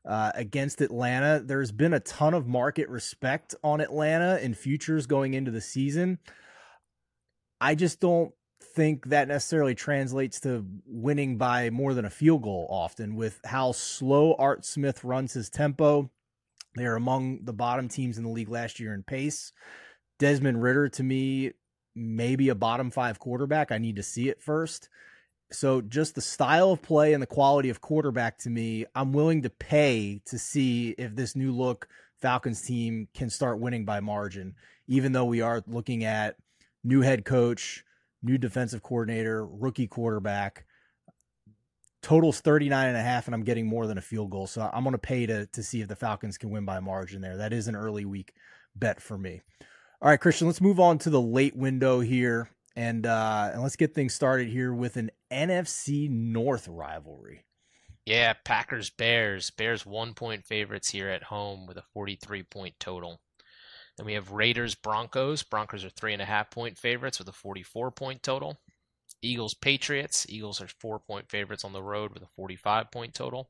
uh, 0.05 0.31
against 0.35 0.81
Atlanta. 0.81 1.41
There's 1.43 1.71
been 1.71 1.93
a 1.93 1.99
ton 1.99 2.33
of 2.33 2.47
market 2.47 2.89
respect 2.89 3.55
on 3.63 3.81
Atlanta 3.81 4.37
in 4.39 4.53
futures 4.53 5.05
going 5.07 5.33
into 5.33 5.51
the 5.51 5.61
season. 5.61 6.19
I 7.59 7.75
just 7.75 7.99
don't 7.99 8.33
think 8.73 9.09
that 9.09 9.27
necessarily 9.27 9.75
translates 9.75 10.39
to 10.41 10.65
winning 10.85 11.37
by 11.37 11.69
more 11.69 11.93
than 11.93 12.05
a 12.05 12.09
field 12.09 12.43
goal 12.43 12.67
often 12.69 13.15
with 13.15 13.39
how 13.45 13.71
slow 13.71 14.35
Art 14.37 14.65
Smith 14.65 15.03
runs 15.03 15.33
his 15.33 15.49
tempo. 15.49 16.09
They 16.75 16.85
are 16.85 16.95
among 16.95 17.43
the 17.43 17.53
bottom 17.53 17.89
teams 17.89 18.17
in 18.17 18.23
the 18.23 18.29
league 18.29 18.49
last 18.49 18.79
year 18.79 18.93
in 18.93 19.03
pace. 19.03 19.51
Desmond 20.19 20.61
Ridder, 20.61 20.89
to 20.89 21.03
me, 21.03 21.51
maybe 21.95 22.49
a 22.49 22.55
bottom 22.55 22.91
five 22.91 23.19
quarterback. 23.19 23.71
I 23.71 23.77
need 23.77 23.97
to 23.97 24.03
see 24.03 24.29
it 24.29 24.41
first. 24.41 24.87
So, 25.51 25.81
just 25.81 26.15
the 26.15 26.21
style 26.21 26.71
of 26.71 26.81
play 26.81 27.11
and 27.11 27.21
the 27.21 27.27
quality 27.27 27.69
of 27.69 27.81
quarterback 27.81 28.37
to 28.39 28.49
me, 28.49 28.85
I'm 28.95 29.11
willing 29.11 29.41
to 29.41 29.49
pay 29.49 30.21
to 30.25 30.39
see 30.39 30.91
if 30.97 31.15
this 31.15 31.35
new 31.35 31.51
look 31.51 31.89
Falcons 32.21 32.61
team 32.61 33.09
can 33.13 33.29
start 33.29 33.59
winning 33.59 33.83
by 33.83 33.99
margin, 33.99 34.55
even 34.87 35.11
though 35.11 35.25
we 35.25 35.41
are 35.41 35.61
looking 35.67 36.05
at 36.05 36.37
new 36.83 37.01
head 37.01 37.25
coach, 37.25 37.83
new 38.23 38.37
defensive 38.37 38.83
coordinator, 38.83 39.45
rookie 39.45 39.87
quarterback. 39.87 40.65
Totals 42.01 42.41
39 42.41 42.87
and 42.87 42.97
a 42.97 43.01
half, 43.01 43.27
and 43.27 43.35
I'm 43.35 43.43
getting 43.43 43.67
more 43.67 43.85
than 43.85 43.99
a 43.99 44.01
field 44.01 44.31
goal. 44.31 44.47
So 44.47 44.67
I'm 44.73 44.83
going 44.83 44.93
to 44.93 44.97
pay 44.97 45.27
to, 45.27 45.45
to 45.45 45.63
see 45.63 45.81
if 45.81 45.87
the 45.87 45.95
Falcons 45.95 46.37
can 46.37 46.49
win 46.49 46.65
by 46.65 46.79
margin 46.79 47.21
there. 47.21 47.37
That 47.37 47.53
is 47.53 47.67
an 47.67 47.75
early 47.75 48.05
week 48.05 48.33
bet 48.75 48.99
for 48.99 49.17
me. 49.17 49.41
All 50.01 50.09
right, 50.09 50.19
Christian, 50.19 50.47
let's 50.47 50.61
move 50.61 50.79
on 50.79 50.97
to 50.99 51.11
the 51.11 51.21
late 51.21 51.55
window 51.55 51.99
here. 51.99 52.49
And 52.75 53.05
uh, 53.05 53.51
and 53.53 53.61
let's 53.61 53.75
get 53.75 53.93
things 53.93 54.13
started 54.13 54.47
here 54.47 54.73
with 54.73 54.95
an 54.95 55.11
NFC 55.31 56.09
North 56.09 56.67
rivalry. 56.67 57.45
Yeah, 58.05 58.33
Packers 58.45 58.89
Bears. 58.89 59.51
Bears 59.51 59.85
one 59.85 60.13
point 60.13 60.45
favorites 60.45 60.89
here 60.89 61.09
at 61.09 61.23
home 61.23 61.67
with 61.67 61.77
a 61.77 61.83
43 61.93 62.43
point 62.43 62.75
total. 62.79 63.19
Then 63.97 64.05
we 64.05 64.13
have 64.13 64.31
Raiders 64.31 64.75
Broncos. 64.75 65.43
Broncos 65.43 65.85
are 65.85 65.89
three 65.89 66.13
and 66.13 66.21
a 66.21 66.25
half 66.25 66.49
point 66.49 66.77
favorites 66.77 67.19
with 67.19 67.27
a 67.27 67.33
44 67.33 67.91
point 67.91 68.23
total. 68.23 68.59
Eagles 69.21 69.53
Patriots. 69.53 70.25
Eagles 70.29 70.61
are 70.61 70.67
four 70.67 70.99
point 70.99 71.29
favorites 71.29 71.63
on 71.63 71.73
the 71.73 71.83
road 71.83 72.13
with 72.13 72.23
a 72.23 72.27
45 72.27 72.91
point 72.91 73.13
total. 73.13 73.49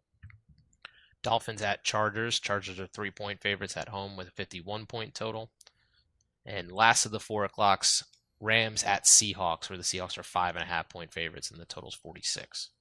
Dolphins 1.23 1.61
at 1.61 1.83
Chargers. 1.83 2.39
Chargers 2.39 2.79
are 2.79 2.87
three 2.87 3.11
point 3.11 3.41
favorites 3.41 3.77
at 3.77 3.89
home 3.89 4.17
with 4.17 4.27
a 4.27 4.31
51 4.31 4.85
point 4.85 5.13
total. 5.13 5.51
And 6.45 6.71
last 6.71 7.05
of 7.05 7.11
the 7.11 7.19
four 7.19 7.45
o'clocks, 7.45 8.03
Rams 8.39 8.83
at 8.83 9.05
Seahawks, 9.05 9.69
where 9.69 9.77
the 9.77 9.83
Seahawks 9.83 10.17
are 10.17 10.23
five 10.23 10.55
and 10.55 10.63
a 10.63 10.67
half 10.67 10.89
point 10.89 11.13
favorites 11.13 11.51
and 11.51 11.59
the 11.59 11.65
total's 11.65 11.95
46. 11.95 12.71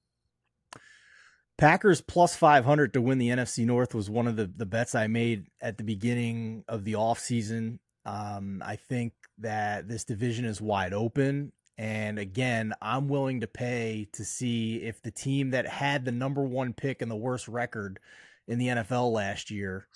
Packers 1.57 2.01
plus 2.01 2.35
500 2.35 2.93
to 2.93 3.01
win 3.01 3.17
the 3.17 3.29
NFC 3.29 3.65
North 3.65 3.93
was 3.93 4.09
one 4.09 4.27
of 4.27 4.35
the, 4.35 4.45
the 4.47 4.65
bets 4.65 4.95
I 4.95 5.07
made 5.07 5.47
at 5.61 5.77
the 5.77 5.83
beginning 5.83 6.63
of 6.67 6.83
the 6.85 6.93
offseason. 6.93 7.79
Um, 8.05 8.63
I 8.65 8.77
think 8.77 9.13
that 9.37 9.87
this 9.87 10.03
division 10.03 10.45
is 10.45 10.59
wide 10.59 10.93
open. 10.93 11.51
And 11.77 12.19
again, 12.19 12.73
I'm 12.81 13.07
willing 13.07 13.41
to 13.41 13.47
pay 13.47 14.07
to 14.13 14.25
see 14.25 14.77
if 14.77 15.01
the 15.01 15.11
team 15.11 15.51
that 15.51 15.67
had 15.67 16.05
the 16.05 16.11
number 16.11 16.43
one 16.43 16.73
pick 16.73 17.01
and 17.01 17.09
the 17.09 17.15
worst 17.15 17.47
record 17.47 17.99
in 18.47 18.59
the 18.59 18.67
NFL 18.67 19.11
last 19.11 19.49
year. 19.49 19.87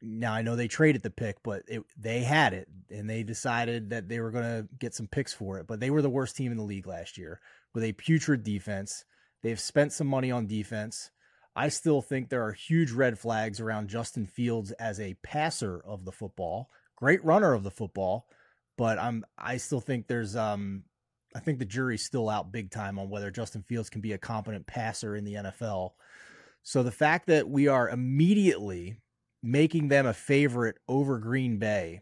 Now 0.00 0.32
I 0.32 0.42
know 0.42 0.56
they 0.56 0.68
traded 0.68 1.02
the 1.02 1.10
pick, 1.10 1.42
but 1.42 1.62
it, 1.66 1.82
they 1.98 2.20
had 2.22 2.54
it, 2.54 2.68
and 2.90 3.08
they 3.08 3.22
decided 3.22 3.90
that 3.90 4.08
they 4.08 4.20
were 4.20 4.30
going 4.30 4.44
to 4.44 4.68
get 4.78 4.94
some 4.94 5.08
picks 5.08 5.34
for 5.34 5.58
it. 5.58 5.66
But 5.66 5.80
they 5.80 5.90
were 5.90 6.02
the 6.02 6.08
worst 6.08 6.36
team 6.36 6.52
in 6.52 6.58
the 6.58 6.64
league 6.64 6.86
last 6.86 7.18
year 7.18 7.40
with 7.74 7.84
a 7.84 7.92
putrid 7.92 8.44
defense. 8.44 9.04
They've 9.42 9.60
spent 9.60 9.92
some 9.92 10.06
money 10.06 10.30
on 10.30 10.46
defense. 10.46 11.10
I 11.54 11.68
still 11.68 12.02
think 12.02 12.28
there 12.28 12.44
are 12.44 12.52
huge 12.52 12.92
red 12.92 13.18
flags 13.18 13.60
around 13.60 13.88
Justin 13.88 14.26
Fields 14.26 14.70
as 14.72 15.00
a 15.00 15.16
passer 15.22 15.82
of 15.84 16.04
the 16.04 16.12
football, 16.12 16.70
great 16.96 17.24
runner 17.24 17.52
of 17.52 17.64
the 17.64 17.70
football, 17.70 18.28
but 18.76 18.98
I'm 18.98 19.24
I 19.36 19.56
still 19.56 19.80
think 19.80 20.06
there's 20.06 20.36
um 20.36 20.84
I 21.34 21.40
think 21.40 21.58
the 21.58 21.64
jury's 21.64 22.04
still 22.04 22.28
out 22.28 22.52
big 22.52 22.70
time 22.70 22.98
on 22.98 23.10
whether 23.10 23.30
Justin 23.30 23.62
Fields 23.62 23.90
can 23.90 24.00
be 24.00 24.12
a 24.12 24.18
competent 24.18 24.66
passer 24.66 25.16
in 25.16 25.24
the 25.24 25.34
NFL. 25.34 25.92
So 26.62 26.82
the 26.82 26.90
fact 26.90 27.26
that 27.26 27.48
we 27.48 27.68
are 27.68 27.88
immediately 27.88 29.00
making 29.42 29.88
them 29.88 30.06
a 30.06 30.14
favorite 30.14 30.76
over 30.88 31.18
Green 31.18 31.58
Bay 31.58 32.00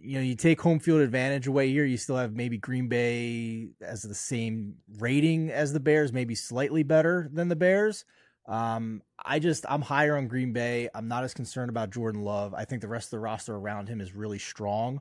you 0.00 0.18
know, 0.18 0.22
you 0.22 0.34
take 0.34 0.60
home 0.60 0.78
field 0.78 1.00
advantage 1.00 1.46
away 1.46 1.70
here, 1.70 1.84
you 1.84 1.96
still 1.96 2.16
have 2.16 2.32
maybe 2.32 2.58
Green 2.58 2.88
Bay 2.88 3.68
as 3.80 4.02
the 4.02 4.14
same 4.14 4.74
rating 4.98 5.50
as 5.50 5.72
the 5.72 5.80
Bears, 5.80 6.12
maybe 6.12 6.34
slightly 6.34 6.82
better 6.82 7.28
than 7.32 7.48
the 7.48 7.56
Bears. 7.56 8.04
Um, 8.46 9.02
I 9.22 9.38
just 9.38 9.66
I'm 9.68 9.82
higher 9.82 10.16
on 10.16 10.26
Green 10.26 10.52
Bay. 10.52 10.88
I'm 10.94 11.08
not 11.08 11.24
as 11.24 11.34
concerned 11.34 11.70
about 11.70 11.90
Jordan 11.90 12.22
Love. 12.22 12.54
I 12.54 12.64
think 12.64 12.80
the 12.80 12.88
rest 12.88 13.08
of 13.08 13.10
the 13.12 13.18
roster 13.18 13.54
around 13.54 13.88
him 13.88 14.00
is 14.00 14.14
really 14.14 14.38
strong. 14.38 15.00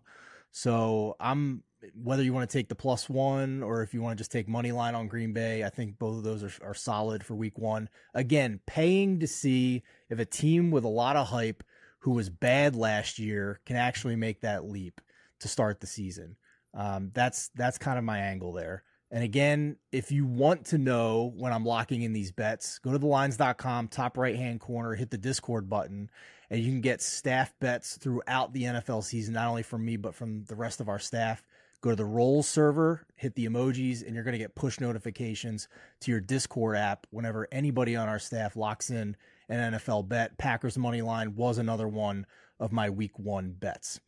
So 0.51 1.15
I'm 1.20 1.63
whether 1.94 2.24
you 2.24 2.34
want 2.34 2.50
to 2.50 2.58
take 2.58 2.70
the 2.70 2.75
plus 2.75 3.08
one 3.08 3.62
or 3.62 3.84
if 3.84 3.94
you 3.94 4.01
want 4.01 4.17
to 4.17 4.22
just 4.22 4.32
take 4.32 4.48
money 4.48 4.72
line 4.72 4.96
on 4.96 5.08
Green 5.08 5.32
Bay, 5.32 5.63
I 5.63 5.70
think 5.70 6.00
both 6.00 6.17
of 6.17 6.24
those 6.24 6.44
are, 6.44 6.51
are 6.70 6.74
solid 6.74 7.24
for 7.24 7.36
week 7.36 7.58
one. 7.58 7.88
Again, 8.13 8.60
paying 8.65 9.20
to 9.20 9.27
see 9.27 9.84
if 10.10 10.20
a 10.20 10.25
team 10.25 10.72
with 10.72 10.84
a 10.84 10.89
lot 10.89 11.15
of 11.15 11.27
hype 11.27 11.63
who 12.07 12.13
was 12.13 12.29
bad 12.29 12.73
last 12.73 13.19
year, 13.19 13.59
can 13.65 13.75
actually 13.75 14.15
make 14.15 14.39
that 14.39 14.63
leap 14.63 15.01
to 15.41 15.49
start 15.49 15.81
the 15.81 15.87
season. 15.87 16.37
Um, 16.73 17.11
that's 17.13 17.49
that's 17.49 17.77
kind 17.77 17.97
of 17.97 18.05
my 18.05 18.17
angle 18.17 18.53
there. 18.53 18.83
And 19.11 19.25
again, 19.25 19.75
if 19.91 20.09
you 20.09 20.25
want 20.25 20.67
to 20.67 20.77
know 20.77 21.33
when 21.35 21.51
I'm 21.51 21.65
locking 21.65 22.03
in 22.03 22.13
these 22.13 22.31
bets, 22.31 22.79
go 22.79 22.93
to 22.93 22.97
the 22.97 23.07
lines.com, 23.07 23.89
top 23.89 24.17
right 24.17 24.37
hand 24.37 24.61
corner, 24.61 24.95
hit 24.95 25.11
the 25.11 25.17
Discord 25.17 25.69
button, 25.69 26.09
and 26.49 26.61
you 26.61 26.71
can 26.71 26.79
get 26.79 27.01
staff 27.01 27.53
bets 27.59 27.97
throughout 27.97 28.53
the 28.53 28.63
NFL 28.63 29.03
season, 29.03 29.33
not 29.33 29.49
only 29.49 29.63
from 29.63 29.83
me, 29.83 29.97
but 29.97 30.15
from 30.15 30.45
the 30.45 30.55
rest 30.55 30.79
of 30.79 30.87
our 30.87 30.99
staff. 30.99 31.45
Go 31.81 31.89
to 31.89 31.95
the 31.97 32.05
Roles 32.05 32.47
server, 32.47 33.05
hit 33.15 33.35
the 33.35 33.49
emojis, 33.49 34.01
and 34.05 34.15
you're 34.15 34.23
going 34.23 34.31
to 34.31 34.37
get 34.37 34.55
push 34.55 34.79
notifications 34.79 35.67
to 35.99 36.11
your 36.11 36.21
Discord 36.21 36.77
app 36.77 37.05
whenever 37.09 37.49
anybody 37.51 37.97
on 37.97 38.07
our 38.07 38.17
staff 38.17 38.55
locks 38.55 38.91
in 38.91 39.17
an 39.50 39.74
NFL 39.74 40.08
bet. 40.08 40.38
Packers 40.38 40.77
money 40.77 41.01
line 41.01 41.36
was 41.36 41.58
another 41.58 41.88
one 41.88 42.25
of 42.60 42.72
my 42.72 42.89
week 42.89 43.18
one 43.18 43.51
bets. 43.51 44.00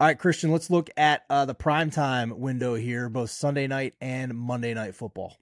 All 0.00 0.08
right, 0.08 0.18
Christian, 0.18 0.50
let's 0.50 0.70
look 0.70 0.90
at 0.96 1.22
uh, 1.30 1.44
the 1.44 1.54
primetime 1.54 2.36
window 2.36 2.74
here, 2.74 3.08
both 3.08 3.30
Sunday 3.30 3.66
night 3.66 3.94
and 4.00 4.34
Monday 4.34 4.74
night 4.74 4.94
football. 4.94 5.36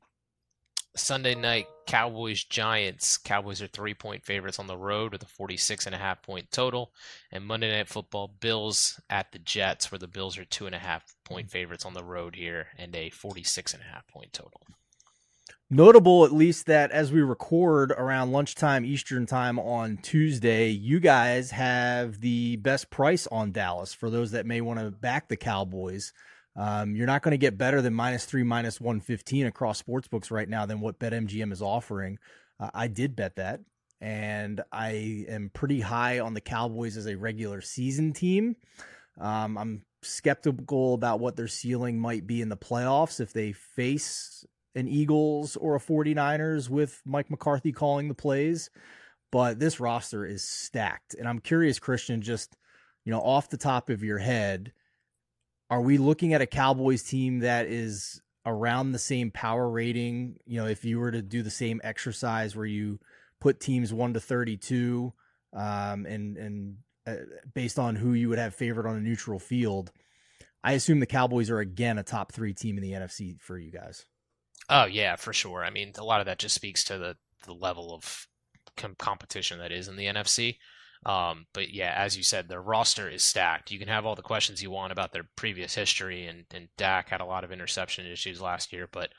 Sunday 0.95 1.35
night, 1.35 1.67
Cowboys 1.87 2.45
Giants. 2.45 3.17
Cowboys 3.17 3.63
are 3.63 3.67
three 3.67 3.95
point 3.95 4.23
favorites 4.23 4.59
on 4.59 4.67
the 4.67 4.77
road 4.77 5.13
with 5.13 5.23
a 5.23 5.27
46 5.27 5.87
and 5.87 5.95
a 5.95 5.99
half 5.99 6.23
point 6.23 6.51
total. 6.51 6.93
And 7.31 7.47
Monday 7.47 7.75
night 7.75 7.89
football, 7.89 8.29
Bills 8.41 9.01
at 9.09 9.33
the 9.33 9.39
Jets, 9.39 9.91
where 9.91 9.99
the 9.99 10.07
Bills 10.07 10.37
are 10.37 10.45
two 10.45 10.67
and 10.67 10.75
a 10.75 10.79
half 10.79 11.03
point 11.25 11.51
favorites 11.51 11.87
on 11.87 11.95
the 11.95 12.05
road 12.05 12.37
here 12.37 12.67
and 12.77 12.95
a 12.95 13.09
46 13.09 13.73
and 13.73 13.83
a 13.83 13.87
half 13.87 14.07
point 14.07 14.35
total. 14.35 14.61
Notable, 15.75 16.27
at 16.27 16.33
least, 16.33 16.67
that 16.67 16.91
as 16.91 17.13
we 17.13 17.23
record 17.23 17.93
around 17.93 18.31
lunchtime 18.31 18.85
Eastern 18.85 19.25
time 19.25 19.59
on 19.59 19.97
Tuesday, 19.97 20.69
you 20.69 21.01
guys 21.01 21.51
have 21.53 22.21
the 22.21 22.57
best 22.57 22.91
price 22.91 23.27
on 23.29 23.53
Dallas 23.53 23.95
for 23.95 24.11
those 24.11 24.33
that 24.33 24.45
may 24.45 24.61
want 24.61 24.81
to 24.81 24.91
back 24.91 25.29
the 25.29 25.37
Cowboys. 25.39 26.13
Um, 26.57 26.95
you're 26.95 27.07
not 27.07 27.23
going 27.23 27.31
to 27.31 27.39
get 27.39 27.57
better 27.57 27.81
than 27.81 27.95
minus 27.95 28.27
three, 28.27 28.43
minus 28.43 28.83
115 28.83 29.47
across 29.47 29.83
sportsbooks 29.83 30.31
right 30.31 30.47
now 30.47 30.67
than 30.67 30.81
what 30.81 30.99
BetMGM 30.99 31.51
is 31.51 31.63
offering. 31.63 32.19
Uh, 32.61 32.69
I 32.75 32.89
did 32.89 33.17
bet 33.17 33.37
that, 33.37 33.61
and 33.99 34.63
I 34.71 35.25
am 35.27 35.51
pretty 35.55 35.81
high 35.81 36.21
on 36.21 36.35
the 36.35 36.43
Cowboys 36.43 36.99
as 36.99 37.07
a 37.07 37.17
regular 37.17 37.63
season 37.63 38.13
team. 38.13 38.57
Um, 39.19 39.57
I'm 39.57 39.85
skeptical 40.03 40.93
about 40.93 41.21
what 41.21 41.37
their 41.37 41.49
ceiling 41.49 41.99
might 41.99 42.27
be 42.27 42.43
in 42.43 42.51
the 42.51 42.59
playoffs 42.59 43.21
if 43.21 43.33
they 43.33 43.53
face 43.53 44.45
an 44.75 44.89
Eagles 44.89 45.57
or 45.57 45.77
a 45.77 45.81
49ers 45.81 46.69
with 46.69 47.01
Mike 47.05 47.31
McCarthy 47.31 47.73
calling 47.73 48.09
the 48.09 48.15
plays, 48.15 48.71
but 49.31 49.59
this 49.59 49.81
roster 49.81 50.25
is 50.25 50.47
stacked. 50.47 51.15
And 51.15 51.29
I'm 51.29 51.39
curious, 51.39 51.79
Christian, 51.79 52.23
just, 52.23 52.57
you 53.05 53.13
know, 53.13 53.21
off 53.21 53.51
the 53.51 53.57
top 53.57 53.91
of 53.91 54.03
your 54.03 54.19
head, 54.19 54.73
are 55.71 55.81
we 55.81 55.99
looking 55.99 56.35
at 56.35 56.43
a 56.43 56.47
Cowboys 56.47 57.03
team 57.03 57.41
that 57.41 57.67
is 57.67 58.21
around 58.45 58.93
the 58.93 58.99
same 58.99 59.31
power 59.31 59.69
rating? 59.69 60.37
You 60.47 60.61
know, 60.61 60.67
if 60.67 60.85
you 60.85 60.99
were 60.99 61.11
to 61.11 61.23
do 61.23 61.43
the 61.43 61.51
same 61.51 61.81
exercise 61.83 62.55
where 62.55 62.67
you 62.67 62.99
put 63.41 63.59
teams 63.59 63.93
1 63.93 64.15
to 64.15 64.21
32 64.21 65.13
um, 65.55 66.07
and 66.07 66.37
and 66.37 66.77
uh, 67.07 67.17
based 67.53 67.79
on 67.79 67.97
who 67.97 68.13
you 68.13 68.29
would 68.29 68.39
have 68.39 68.55
favored 68.55 68.87
on 68.87 68.97
a 68.97 69.01
neutral 69.01 69.39
field, 69.39 69.91
I 70.63 70.73
assume 70.73 71.01
the 71.01 71.07
Cowboys 71.07 71.51
are 71.51 71.59
again 71.59 71.99
a 71.99 72.03
top 72.03 72.33
3 72.33 72.55
team 72.55 72.77
in 72.77 72.83
the 72.83 72.93
NFC 72.93 73.41
for 73.41 73.59
you 73.59 73.71
guys. 73.71 74.07
Oh 74.73 74.87
yeah, 74.87 75.17
for 75.17 75.33
sure. 75.35 75.65
I 75.65 75.71
mean, 75.71 75.93
a 75.99 76.05
lot 76.05 76.21
of 76.21 76.27
that 76.27 76.39
just 76.39 76.55
speaks 76.55 76.83
to 76.85 76.97
the 76.99 77.17
the 77.45 77.53
level 77.53 77.93
of 77.95 78.27
com- 78.77 78.97
competition 78.99 79.59
that 79.59 79.71
is 79.73 79.87
in 79.89 79.97
the 79.97 80.07
NFC. 80.07 80.57
Um, 81.05 81.47
but 81.53 81.71
yeah, 81.75 81.93
as 81.97 82.17
you 82.17 82.23
said, 82.23 82.49
their 82.49 82.63
roster 82.63 83.09
is 83.09 83.23
stacked. 83.23 83.71
You 83.71 83.79
can 83.79 83.89
have 83.89 84.07
all 84.07 84.15
the 84.15 84.23
questions 84.23 84.63
you 84.63 84.71
want 84.71 84.93
about 84.93 85.13
their 85.13 85.29
previous 85.37 85.75
history, 85.75 86.27
and, 86.27 86.47
and 86.55 86.69
Dak 86.79 87.11
had 87.11 87.21
a 87.21 87.27
lot 87.27 87.45
of 87.45 87.53
interception 87.53 88.07
issues 88.07 88.41
last 88.41 88.73
year, 88.73 88.89
but 88.91 89.11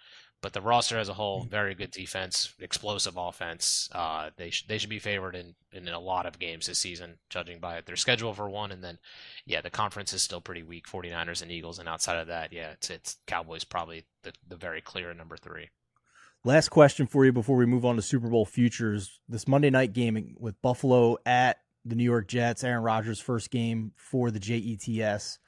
but 0.44 0.52
the 0.52 0.62
roster 0.62 1.00
as 1.00 1.08
a 1.08 1.14
whole, 1.14 1.46
very 1.46 1.74
good 1.74 1.90
defense, 1.90 2.54
explosive 2.60 3.16
offense. 3.16 3.90
Uh, 3.94 4.30
they 4.36 4.50
sh- 4.50 4.68
they 4.68 4.78
should 4.78 4.90
be 4.90 5.00
favored 5.00 5.36
in, 5.36 5.56
in 5.72 5.88
a 5.88 6.00
lot 6.00 6.26
of 6.26 6.38
games 6.38 6.68
this 6.68 6.78
season, 6.78 7.18
judging 7.30 7.60
by 7.60 7.80
their 7.80 7.96
schedule 7.96 8.34
for 8.34 8.50
one, 8.50 8.70
and 8.72 8.84
then 8.84 9.00
yeah, 9.46 9.62
the 9.62 9.70
conference 9.70 10.12
is 10.12 10.22
still 10.22 10.42
pretty 10.42 10.62
weak. 10.62 10.86
49ers 10.86 11.42
and 11.42 11.50
Eagles, 11.50 11.80
and 11.80 11.88
outside 11.88 12.18
of 12.18 12.28
that, 12.28 12.52
yeah, 12.52 12.72
it's 12.72 12.90
it's 12.90 13.18
Cowboys 13.26 13.64
probably 13.64 14.04
the, 14.24 14.34
the 14.46 14.58
very 14.58 14.82
clear 14.82 15.14
number 15.14 15.38
three. 15.38 15.70
Last 16.44 16.70
question 16.70 17.08
for 17.08 17.24
you 17.24 17.32
before 17.32 17.56
we 17.56 17.66
move 17.66 17.86
on 17.86 17.96
to 17.96 18.02
Super 18.02 18.28
Bowl 18.28 18.46
futures. 18.46 19.22
This 19.30 19.48
Monday 19.48 19.70
night 19.70 19.94
game 19.94 20.36
with 20.38 20.62
Buffalo 20.62 21.16
at 21.26 21.60
the 21.86 21.96
New 21.96 22.04
York 22.04 22.28
Jets, 22.28 22.66
Aaron 22.66 22.84
Rodgers' 22.84 23.22
first 23.22 23.50
game 23.50 23.94
for 23.96 24.30
the 24.30 24.42
JETS. 24.42 25.40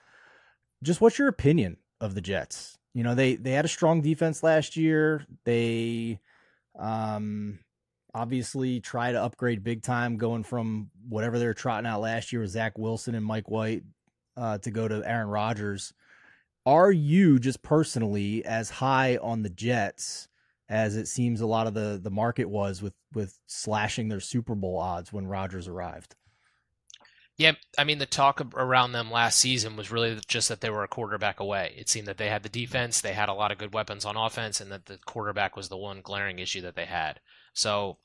Just 0.81 1.01
what's 1.01 1.19
your 1.19 1.27
opinion 1.27 1.75
of 1.99 2.15
the 2.15 2.21
Jets? 2.21 2.77
You 2.95 3.03
know, 3.03 3.13
they 3.13 3.35
they 3.35 3.51
had 3.51 3.65
a 3.65 3.67
strong 3.67 4.01
defense 4.01 4.41
last 4.41 4.77
year. 4.77 5.25
They 5.43 6.21
um 6.79 7.59
obviously 8.13 8.79
try 8.79 9.11
to 9.11 9.21
upgrade 9.21 9.65
big 9.65 9.83
time 9.83 10.15
going 10.15 10.43
from 10.43 10.89
whatever 11.09 11.37
they're 11.37 11.53
trotting 11.53 11.85
out 11.85 11.99
last 11.99 12.31
year 12.31 12.41
with 12.41 12.51
Zach 12.51 12.77
Wilson 12.77 13.13
and 13.13 13.25
Mike 13.25 13.51
White 13.51 13.83
uh, 14.37 14.57
to 14.59 14.71
go 14.71 14.87
to 14.87 15.03
Aaron 15.05 15.27
Rodgers. 15.27 15.93
Are 16.65 16.89
you 16.89 17.37
just 17.37 17.61
personally 17.61 18.45
as 18.45 18.69
high 18.69 19.17
on 19.17 19.43
the 19.43 19.49
Jets 19.49 20.29
as 20.69 20.95
it 20.95 21.09
seems 21.09 21.41
a 21.41 21.45
lot 21.45 21.67
of 21.67 21.73
the 21.73 21.99
the 22.01 22.09
market 22.09 22.45
was 22.45 22.81
with 22.81 22.93
with 23.13 23.37
slashing 23.45 24.07
their 24.07 24.21
Super 24.21 24.55
Bowl 24.55 24.79
odds 24.79 25.11
when 25.11 25.27
Rodgers 25.27 25.67
arrived? 25.67 26.15
Yeah, 27.37 27.53
I 27.77 27.83
mean 27.83 27.97
the 27.97 28.05
talk 28.05 28.41
around 28.55 28.93
them 28.93 29.11
last 29.11 29.37
season 29.39 29.75
was 29.75 29.91
really 29.91 30.17
just 30.27 30.47
that 30.47 30.61
they 30.61 30.69
were 30.69 30.83
a 30.83 30.87
quarterback 30.87 31.41
away. 31.41 31.75
It 31.77 31.89
seemed 31.89 32.07
that 32.07 32.17
they 32.17 32.29
had 32.29 32.43
the 32.43 32.49
defense, 32.49 33.01
they 33.01 33.13
had 33.13 33.27
a 33.27 33.33
lot 33.33 33.51
of 33.51 33.57
good 33.57 33.73
weapons 33.73 34.05
on 34.05 34.15
offense, 34.15 34.61
and 34.61 34.71
that 34.71 34.85
the 34.85 34.97
quarterback 35.05 35.55
was 35.57 35.67
the 35.67 35.77
one 35.77 36.01
glaring 36.01 36.39
issue 36.39 36.61
that 36.61 36.75
they 36.75 36.85
had. 36.85 37.19
So, 37.53 37.97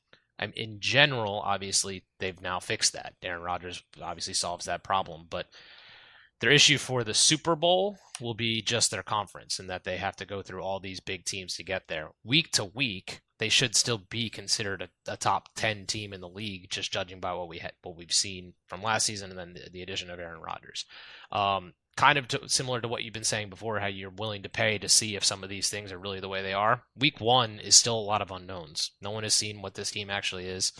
in 0.55 0.79
general, 0.79 1.41
obviously 1.45 2.03
they've 2.19 2.41
now 2.41 2.59
fixed 2.59 2.93
that. 2.93 3.13
Aaron 3.21 3.43
Rodgers 3.43 3.83
obviously 4.01 4.33
solves 4.33 4.65
that 4.65 4.83
problem, 4.83 5.27
but 5.29 5.47
their 6.41 6.51
issue 6.51 6.77
for 6.77 7.03
the 7.03 7.13
Super 7.13 7.55
Bowl 7.55 7.97
will 8.19 8.33
be 8.33 8.61
just 8.61 8.91
their 8.91 9.03
conference, 9.03 9.59
and 9.59 9.69
that 9.69 9.83
they 9.83 9.97
have 9.97 10.15
to 10.17 10.25
go 10.25 10.41
through 10.41 10.61
all 10.61 10.79
these 10.79 10.99
big 10.99 11.25
teams 11.25 11.55
to 11.55 11.63
get 11.63 11.87
there. 11.87 12.09
Week 12.23 12.51
to 12.51 12.65
week, 12.65 13.21
they 13.41 13.49
should 13.49 13.75
still 13.75 13.97
be 13.97 14.29
considered 14.29 14.83
a, 14.83 15.11
a, 15.11 15.17
top 15.17 15.49
10 15.55 15.87
team 15.87 16.13
in 16.13 16.21
the 16.21 16.29
league 16.29 16.69
just 16.69 16.93
judging 16.93 17.19
by 17.19 17.33
what 17.33 17.47
we 17.47 17.57
had 17.57 17.71
what 17.81 17.95
we've 17.95 18.13
seen 18.13 18.53
from 18.67 18.83
last 18.83 19.05
season 19.07 19.31
and 19.31 19.39
then 19.39 19.53
the, 19.53 19.67
the 19.71 19.81
addition 19.81 20.11
of 20.11 20.19
Aaron 20.19 20.41
Rodgers. 20.41 20.85
Um, 21.31 21.73
kind 21.97 22.17
of 22.17 22.27
to, 22.29 22.47
similar 22.47 22.79
to 22.81 22.87
what 22.87 23.03
you've 23.03 23.13
been 23.13 23.23
saying 23.23 23.49
before 23.49 23.79
how 23.79 23.87
you're 23.87 24.09
willing 24.09 24.43
to 24.43 24.49
pay 24.49 24.77
to 24.77 24.87
see 24.87 25.15
if 25.15 25.25
some 25.25 25.43
of 25.43 25.49
these 25.49 25.69
things 25.69 25.91
are 25.91 25.97
really 25.97 26.19
the 26.19 26.29
way 26.29 26.41
they 26.41 26.53
are. 26.53 26.83
Week 26.97 27.19
1 27.19 27.59
is 27.59 27.75
still 27.75 27.97
a 27.97 27.99
lot 27.99 28.21
of 28.21 28.31
unknowns. 28.31 28.91
No 29.01 29.11
one 29.11 29.23
has 29.23 29.33
seen 29.33 29.61
what 29.61 29.75
this 29.75 29.91
team 29.91 30.09
actually 30.09 30.45
is 30.45 30.71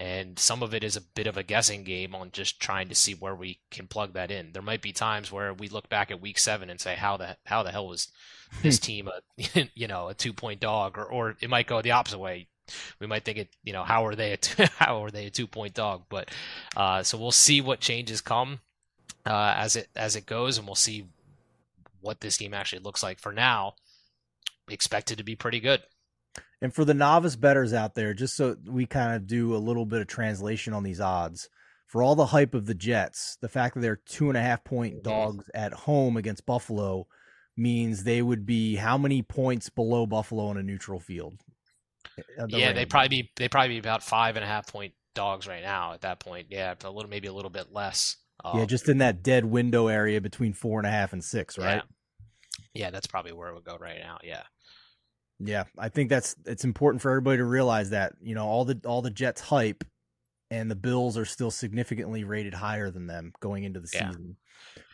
and 0.00 0.38
some 0.38 0.62
of 0.62 0.72
it 0.72 0.82
is 0.82 0.96
a 0.96 1.02
bit 1.02 1.26
of 1.26 1.36
a 1.36 1.42
guessing 1.42 1.84
game 1.84 2.14
on 2.14 2.30
just 2.32 2.58
trying 2.58 2.88
to 2.88 2.94
see 2.94 3.12
where 3.12 3.34
we 3.34 3.60
can 3.70 3.86
plug 3.86 4.14
that 4.14 4.30
in. 4.30 4.52
There 4.52 4.62
might 4.62 4.80
be 4.80 4.92
times 4.92 5.30
where 5.30 5.52
we 5.52 5.68
look 5.68 5.90
back 5.90 6.10
at 6.10 6.22
week 6.22 6.38
7 6.38 6.70
and 6.70 6.80
say 6.80 6.94
how 6.94 7.18
the 7.18 7.36
how 7.44 7.62
the 7.62 7.70
hell 7.70 7.86
was 7.86 8.08
this 8.62 8.78
team 8.78 9.08
a 9.08 9.68
you 9.74 9.86
know 9.86 10.08
a 10.08 10.14
two 10.14 10.32
point 10.32 10.60
dog, 10.60 10.96
or 10.98 11.04
or 11.04 11.36
it 11.40 11.50
might 11.50 11.66
go 11.66 11.82
the 11.82 11.92
opposite 11.92 12.18
way. 12.18 12.48
We 13.00 13.08
might 13.08 13.24
think 13.24 13.38
it, 13.38 13.48
you 13.64 13.72
know, 13.72 13.82
how 13.82 14.06
are 14.06 14.14
they 14.14 14.32
a 14.32 14.36
two, 14.36 14.64
how 14.78 15.04
are 15.04 15.10
they 15.10 15.26
a 15.26 15.30
two 15.30 15.46
point 15.46 15.74
dog? 15.74 16.04
But 16.08 16.30
uh, 16.76 17.02
so 17.02 17.18
we'll 17.18 17.32
see 17.32 17.60
what 17.60 17.80
changes 17.80 18.20
come 18.20 18.60
uh, 19.26 19.54
as 19.56 19.76
it 19.76 19.88
as 19.96 20.16
it 20.16 20.26
goes, 20.26 20.58
and 20.58 20.66
we'll 20.66 20.74
see 20.74 21.06
what 22.00 22.20
this 22.20 22.36
team 22.36 22.54
actually 22.54 22.82
looks 22.82 23.02
like. 23.02 23.18
For 23.18 23.32
now, 23.32 23.74
expected 24.68 25.18
to 25.18 25.24
be 25.24 25.36
pretty 25.36 25.60
good. 25.60 25.82
And 26.62 26.74
for 26.74 26.84
the 26.84 26.94
novice 26.94 27.36
betters 27.36 27.72
out 27.72 27.94
there, 27.94 28.12
just 28.12 28.36
so 28.36 28.56
we 28.66 28.86
kind 28.86 29.16
of 29.16 29.26
do 29.26 29.54
a 29.54 29.58
little 29.58 29.86
bit 29.86 30.02
of 30.02 30.06
translation 30.06 30.74
on 30.74 30.82
these 30.82 31.00
odds, 31.00 31.48
for 31.86 32.02
all 32.02 32.14
the 32.14 32.26
hype 32.26 32.54
of 32.54 32.66
the 32.66 32.74
Jets, 32.74 33.36
the 33.40 33.48
fact 33.48 33.74
that 33.74 33.80
they're 33.80 33.96
two 33.96 34.28
and 34.28 34.36
a 34.36 34.42
half 34.42 34.62
point 34.62 34.96
mm-hmm. 34.96 35.08
dogs 35.08 35.50
at 35.54 35.72
home 35.72 36.16
against 36.16 36.46
Buffalo 36.46 37.06
means 37.56 38.04
they 38.04 38.22
would 38.22 38.46
be 38.46 38.76
how 38.76 38.96
many 38.96 39.22
points 39.22 39.68
below 39.70 40.06
Buffalo 40.06 40.46
on 40.46 40.56
a 40.56 40.62
neutral 40.62 41.00
field? 41.00 41.34
Uh, 42.38 42.46
the 42.46 42.58
yeah, 42.58 42.72
they 42.72 42.86
probably 42.86 43.08
be 43.08 43.30
they 43.36 43.48
probably 43.48 43.70
be 43.70 43.78
about 43.78 44.02
five 44.02 44.36
and 44.36 44.44
a 44.44 44.48
half 44.48 44.66
point 44.66 44.92
dogs 45.14 45.46
right 45.46 45.62
now 45.62 45.92
at 45.92 46.02
that 46.02 46.20
point. 46.20 46.46
Yeah, 46.50 46.74
a 46.84 46.90
little 46.90 47.10
maybe 47.10 47.28
a 47.28 47.32
little 47.32 47.50
bit 47.50 47.72
less. 47.72 48.16
Um, 48.44 48.58
yeah, 48.58 48.64
just 48.64 48.88
in 48.88 48.98
that 48.98 49.22
dead 49.22 49.44
window 49.44 49.88
area 49.88 50.20
between 50.20 50.52
four 50.52 50.78
and 50.78 50.86
a 50.86 50.90
half 50.90 51.12
and 51.12 51.22
six, 51.22 51.58
right? 51.58 51.82
Yeah. 52.74 52.86
yeah, 52.86 52.90
that's 52.90 53.06
probably 53.06 53.32
where 53.32 53.48
it 53.48 53.54
would 53.54 53.64
go 53.64 53.76
right 53.78 53.98
now. 53.98 54.18
Yeah. 54.22 54.42
Yeah, 55.42 55.64
I 55.78 55.88
think 55.88 56.10
that's 56.10 56.36
it's 56.44 56.64
important 56.64 57.00
for 57.00 57.10
everybody 57.10 57.38
to 57.38 57.44
realize 57.44 57.90
that 57.90 58.12
you 58.20 58.34
know 58.34 58.46
all 58.46 58.66
the 58.66 58.78
all 58.84 59.00
the 59.00 59.10
Jets 59.10 59.40
hype, 59.40 59.84
and 60.50 60.70
the 60.70 60.76
Bills 60.76 61.16
are 61.16 61.24
still 61.24 61.50
significantly 61.50 62.24
rated 62.24 62.52
higher 62.52 62.90
than 62.90 63.06
them 63.06 63.32
going 63.40 63.64
into 63.64 63.80
the 63.80 63.88
yeah. 63.92 64.08
season. 64.08 64.36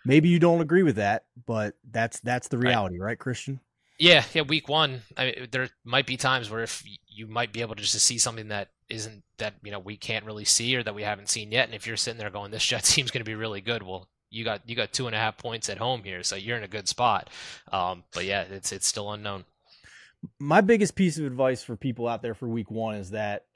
Maybe 0.05 0.29
you 0.29 0.39
don't 0.39 0.61
agree 0.61 0.85
with 0.85 0.97
that, 0.97 1.25
but 1.47 1.75
that's 1.91 2.21
that's 2.21 2.47
the 2.47 2.59
reality, 2.59 2.99
right, 2.99 3.07
right 3.07 3.19
Christian? 3.19 3.61
Yeah, 3.99 4.25
yeah. 4.35 4.43
Week 4.43 4.69
one, 4.69 5.03
I 5.17 5.25
mean, 5.25 5.49
there 5.51 5.69
might 5.85 6.07
be 6.07 6.17
times 6.17 6.51
where 6.51 6.63
if 6.63 6.83
you 7.09 7.27
might 7.27 7.53
be 7.53 7.63
able 7.63 7.75
to 7.75 7.83
just 7.83 8.05
see 8.05 8.19
something 8.19 8.49
that 8.49 8.69
isn't 8.89 9.23
that 9.39 9.55
you 9.65 9.73
know 9.73 9.79
we 9.79 9.97
can't 9.97 10.27
really 10.27 10.45
see 10.45 10.77
or 10.77 10.83
that 10.83 10.95
we 10.95 11.03
haven't 11.03 11.29
seen 11.29 11.51
yet, 11.51 11.67
and 11.67 11.75
if 11.75 11.87
you're 11.87 11.97
sitting 11.97 12.19
there 12.19 12.31
going, 12.31 12.51
"This 12.51 12.65
Jets 12.65 12.93
team's 12.95 13.11
going 13.11 13.25
to 13.25 13.29
be 13.29 13.35
really 13.35 13.61
good," 13.61 13.83
well, 13.83 14.09
you 14.31 14.45
got 14.45 14.69
you 14.69 14.77
got 14.77 14.93
two 14.93 15.07
and 15.07 15.17
a 15.17 15.19
half 15.19 15.39
points 15.39 15.69
at 15.69 15.79
home 15.79 16.03
here, 16.05 16.23
so 16.23 16.37
you're 16.37 16.59
in 16.59 16.65
a 16.65 16.69
good 16.69 16.89
spot. 16.89 17.31
Um, 17.73 18.05
but 18.13 18.25
yeah, 18.25 18.43
it's 18.43 18.73
it's 18.73 18.87
still 18.87 19.13
unknown. 19.13 19.45
My 20.39 20.61
biggest 20.61 20.95
piece 20.95 21.19
of 21.19 21.25
advice 21.25 21.63
for 21.63 21.77
people 21.77 22.09
out 22.09 22.23
there 22.23 22.35
for 22.35 22.49
Week 22.49 22.71
One 22.71 22.97
is 22.97 23.11
that 23.11 23.47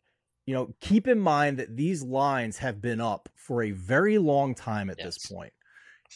you 0.46 0.54
know 0.54 0.74
keep 0.80 1.06
in 1.06 1.18
mind 1.18 1.58
that 1.58 1.76
these 1.76 2.02
lines 2.02 2.58
have 2.58 2.80
been 2.80 3.00
up 3.00 3.28
for 3.34 3.62
a 3.62 3.72
very 3.72 4.18
long 4.18 4.54
time 4.54 4.88
at 4.88 4.96
yes. 4.98 5.06
this 5.06 5.26
point, 5.26 5.52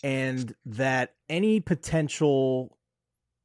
and 0.02 0.54
that 0.64 1.14
any 1.28 1.60
potential 1.60 2.78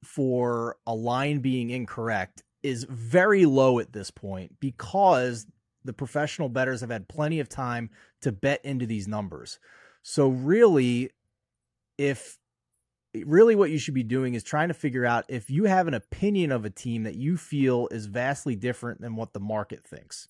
for 0.03 0.77
a 0.87 0.93
line 0.93 1.39
being 1.39 1.69
incorrect 1.69 2.43
is 2.63 2.85
very 2.89 3.45
low 3.45 3.79
at 3.79 3.93
this 3.93 4.11
point 4.11 4.55
because 4.59 5.45
the 5.85 5.93
professional 5.93 6.49
bettors 6.49 6.81
have 6.81 6.89
had 6.89 7.07
plenty 7.07 7.39
of 7.39 7.49
time 7.49 7.89
to 8.21 8.31
bet 8.31 8.63
into 8.65 8.85
these 8.85 9.07
numbers. 9.07 9.59
So 10.03 10.27
really 10.27 11.09
if 11.97 12.37
really 13.25 13.55
what 13.55 13.71
you 13.71 13.77
should 13.77 13.93
be 13.93 14.03
doing 14.03 14.35
is 14.35 14.43
trying 14.43 14.67
to 14.69 14.73
figure 14.73 15.05
out 15.05 15.25
if 15.27 15.49
you 15.49 15.65
have 15.65 15.87
an 15.87 15.93
opinion 15.93 16.51
of 16.51 16.63
a 16.63 16.69
team 16.69 17.03
that 17.03 17.15
you 17.15 17.37
feel 17.37 17.87
is 17.91 18.05
vastly 18.05 18.55
different 18.55 19.01
than 19.01 19.15
what 19.15 19.33
the 19.33 19.39
market 19.39 19.83
thinks. 19.85 20.27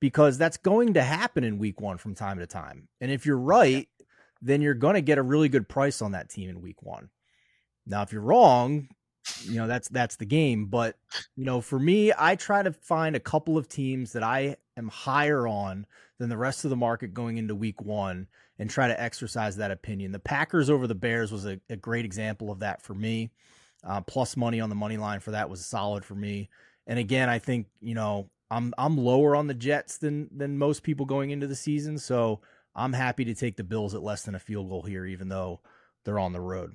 Because 0.00 0.36
that's 0.36 0.56
going 0.56 0.94
to 0.94 1.02
happen 1.02 1.44
in 1.44 1.58
week 1.58 1.80
1 1.80 1.96
from 1.98 2.14
time 2.14 2.38
to 2.38 2.46
time. 2.46 2.88
And 3.00 3.10
if 3.10 3.24
you're 3.24 3.38
right, 3.38 3.88
then 4.40 4.60
you're 4.60 4.74
going 4.74 4.94
to 4.94 5.00
get 5.00 5.18
a 5.18 5.22
really 5.22 5.48
good 5.48 5.68
price 5.68 6.02
on 6.02 6.12
that 6.12 6.28
team 6.28 6.50
in 6.50 6.60
week 6.60 6.82
1. 6.82 7.08
Now, 7.86 8.02
if 8.02 8.12
you're 8.12 8.22
wrong, 8.22 8.88
you 9.44 9.56
know 9.56 9.66
that's 9.66 9.88
that's 9.88 10.16
the 10.16 10.24
game. 10.24 10.66
But 10.66 10.96
you 11.36 11.44
know, 11.44 11.60
for 11.60 11.78
me, 11.78 12.12
I 12.16 12.36
try 12.36 12.62
to 12.62 12.72
find 12.72 13.16
a 13.16 13.20
couple 13.20 13.56
of 13.56 13.68
teams 13.68 14.12
that 14.12 14.22
I 14.22 14.56
am 14.76 14.88
higher 14.88 15.46
on 15.46 15.86
than 16.18 16.28
the 16.28 16.36
rest 16.36 16.64
of 16.64 16.70
the 16.70 16.76
market 16.76 17.14
going 17.14 17.38
into 17.38 17.54
week 17.54 17.80
one, 17.82 18.26
and 18.58 18.68
try 18.68 18.88
to 18.88 19.00
exercise 19.00 19.56
that 19.56 19.70
opinion. 19.70 20.12
The 20.12 20.18
Packers 20.18 20.70
over 20.70 20.86
the 20.86 20.94
Bears 20.94 21.32
was 21.32 21.46
a, 21.46 21.60
a 21.68 21.76
great 21.76 22.04
example 22.04 22.50
of 22.50 22.60
that 22.60 22.82
for 22.82 22.94
me. 22.94 23.30
Uh, 23.84 24.00
plus 24.00 24.36
money 24.36 24.60
on 24.60 24.68
the 24.68 24.76
money 24.76 24.96
line 24.96 25.18
for 25.18 25.32
that 25.32 25.50
was 25.50 25.64
solid 25.64 26.04
for 26.04 26.14
me. 26.14 26.48
And 26.86 27.00
again, 27.00 27.28
I 27.28 27.38
think 27.38 27.66
you 27.80 27.94
know 27.94 28.30
I'm 28.50 28.74
I'm 28.78 28.96
lower 28.96 29.34
on 29.34 29.46
the 29.46 29.54
Jets 29.54 29.98
than 29.98 30.28
than 30.36 30.58
most 30.58 30.82
people 30.82 31.06
going 31.06 31.30
into 31.30 31.46
the 31.46 31.56
season, 31.56 31.98
so 31.98 32.40
I'm 32.74 32.92
happy 32.92 33.24
to 33.24 33.34
take 33.34 33.56
the 33.56 33.64
Bills 33.64 33.94
at 33.94 34.02
less 34.02 34.22
than 34.22 34.34
a 34.34 34.40
field 34.40 34.68
goal 34.68 34.82
here, 34.82 35.06
even 35.06 35.28
though 35.28 35.60
they're 36.04 36.18
on 36.18 36.32
the 36.32 36.40
road. 36.40 36.74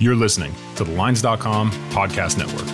You're 0.00 0.14
listening 0.14 0.54
to 0.76 0.84
the 0.84 0.92
Lines.com 0.92 1.72
podcast 1.90 2.38
network. 2.38 2.68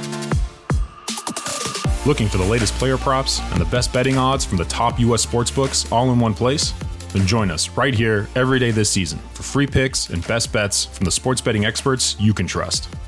Looking 2.07 2.29
for 2.29 2.37
the 2.37 2.45
latest 2.45 2.75
player 2.75 2.99
props 2.99 3.41
and 3.53 3.59
the 3.59 3.65
best 3.65 3.95
betting 3.95 4.19
odds 4.19 4.45
from 4.45 4.59
the 4.59 4.67
top 4.67 5.01
U.S. 5.01 5.25
sportsbooks 5.25 5.91
all 5.91 6.13
in 6.13 6.21
one 6.21 6.35
place? 6.35 6.75
Then 7.15 7.27
join 7.27 7.51
us 7.51 7.71
right 7.71 7.95
here 7.95 8.29
every 8.35 8.59
day 8.59 8.73
this 8.73 8.91
season 8.91 9.19
for 9.33 9.43
free 9.43 9.67
picks 9.67 10.11
and 10.11 10.27
best 10.27 10.53
bets 10.53 10.85
from 10.85 11.07
the 11.07 11.11
sports 11.11 11.41
betting 11.41 11.65
experts 11.65 12.15
you 12.21 12.35
can 12.35 12.47
trust. 12.47 12.91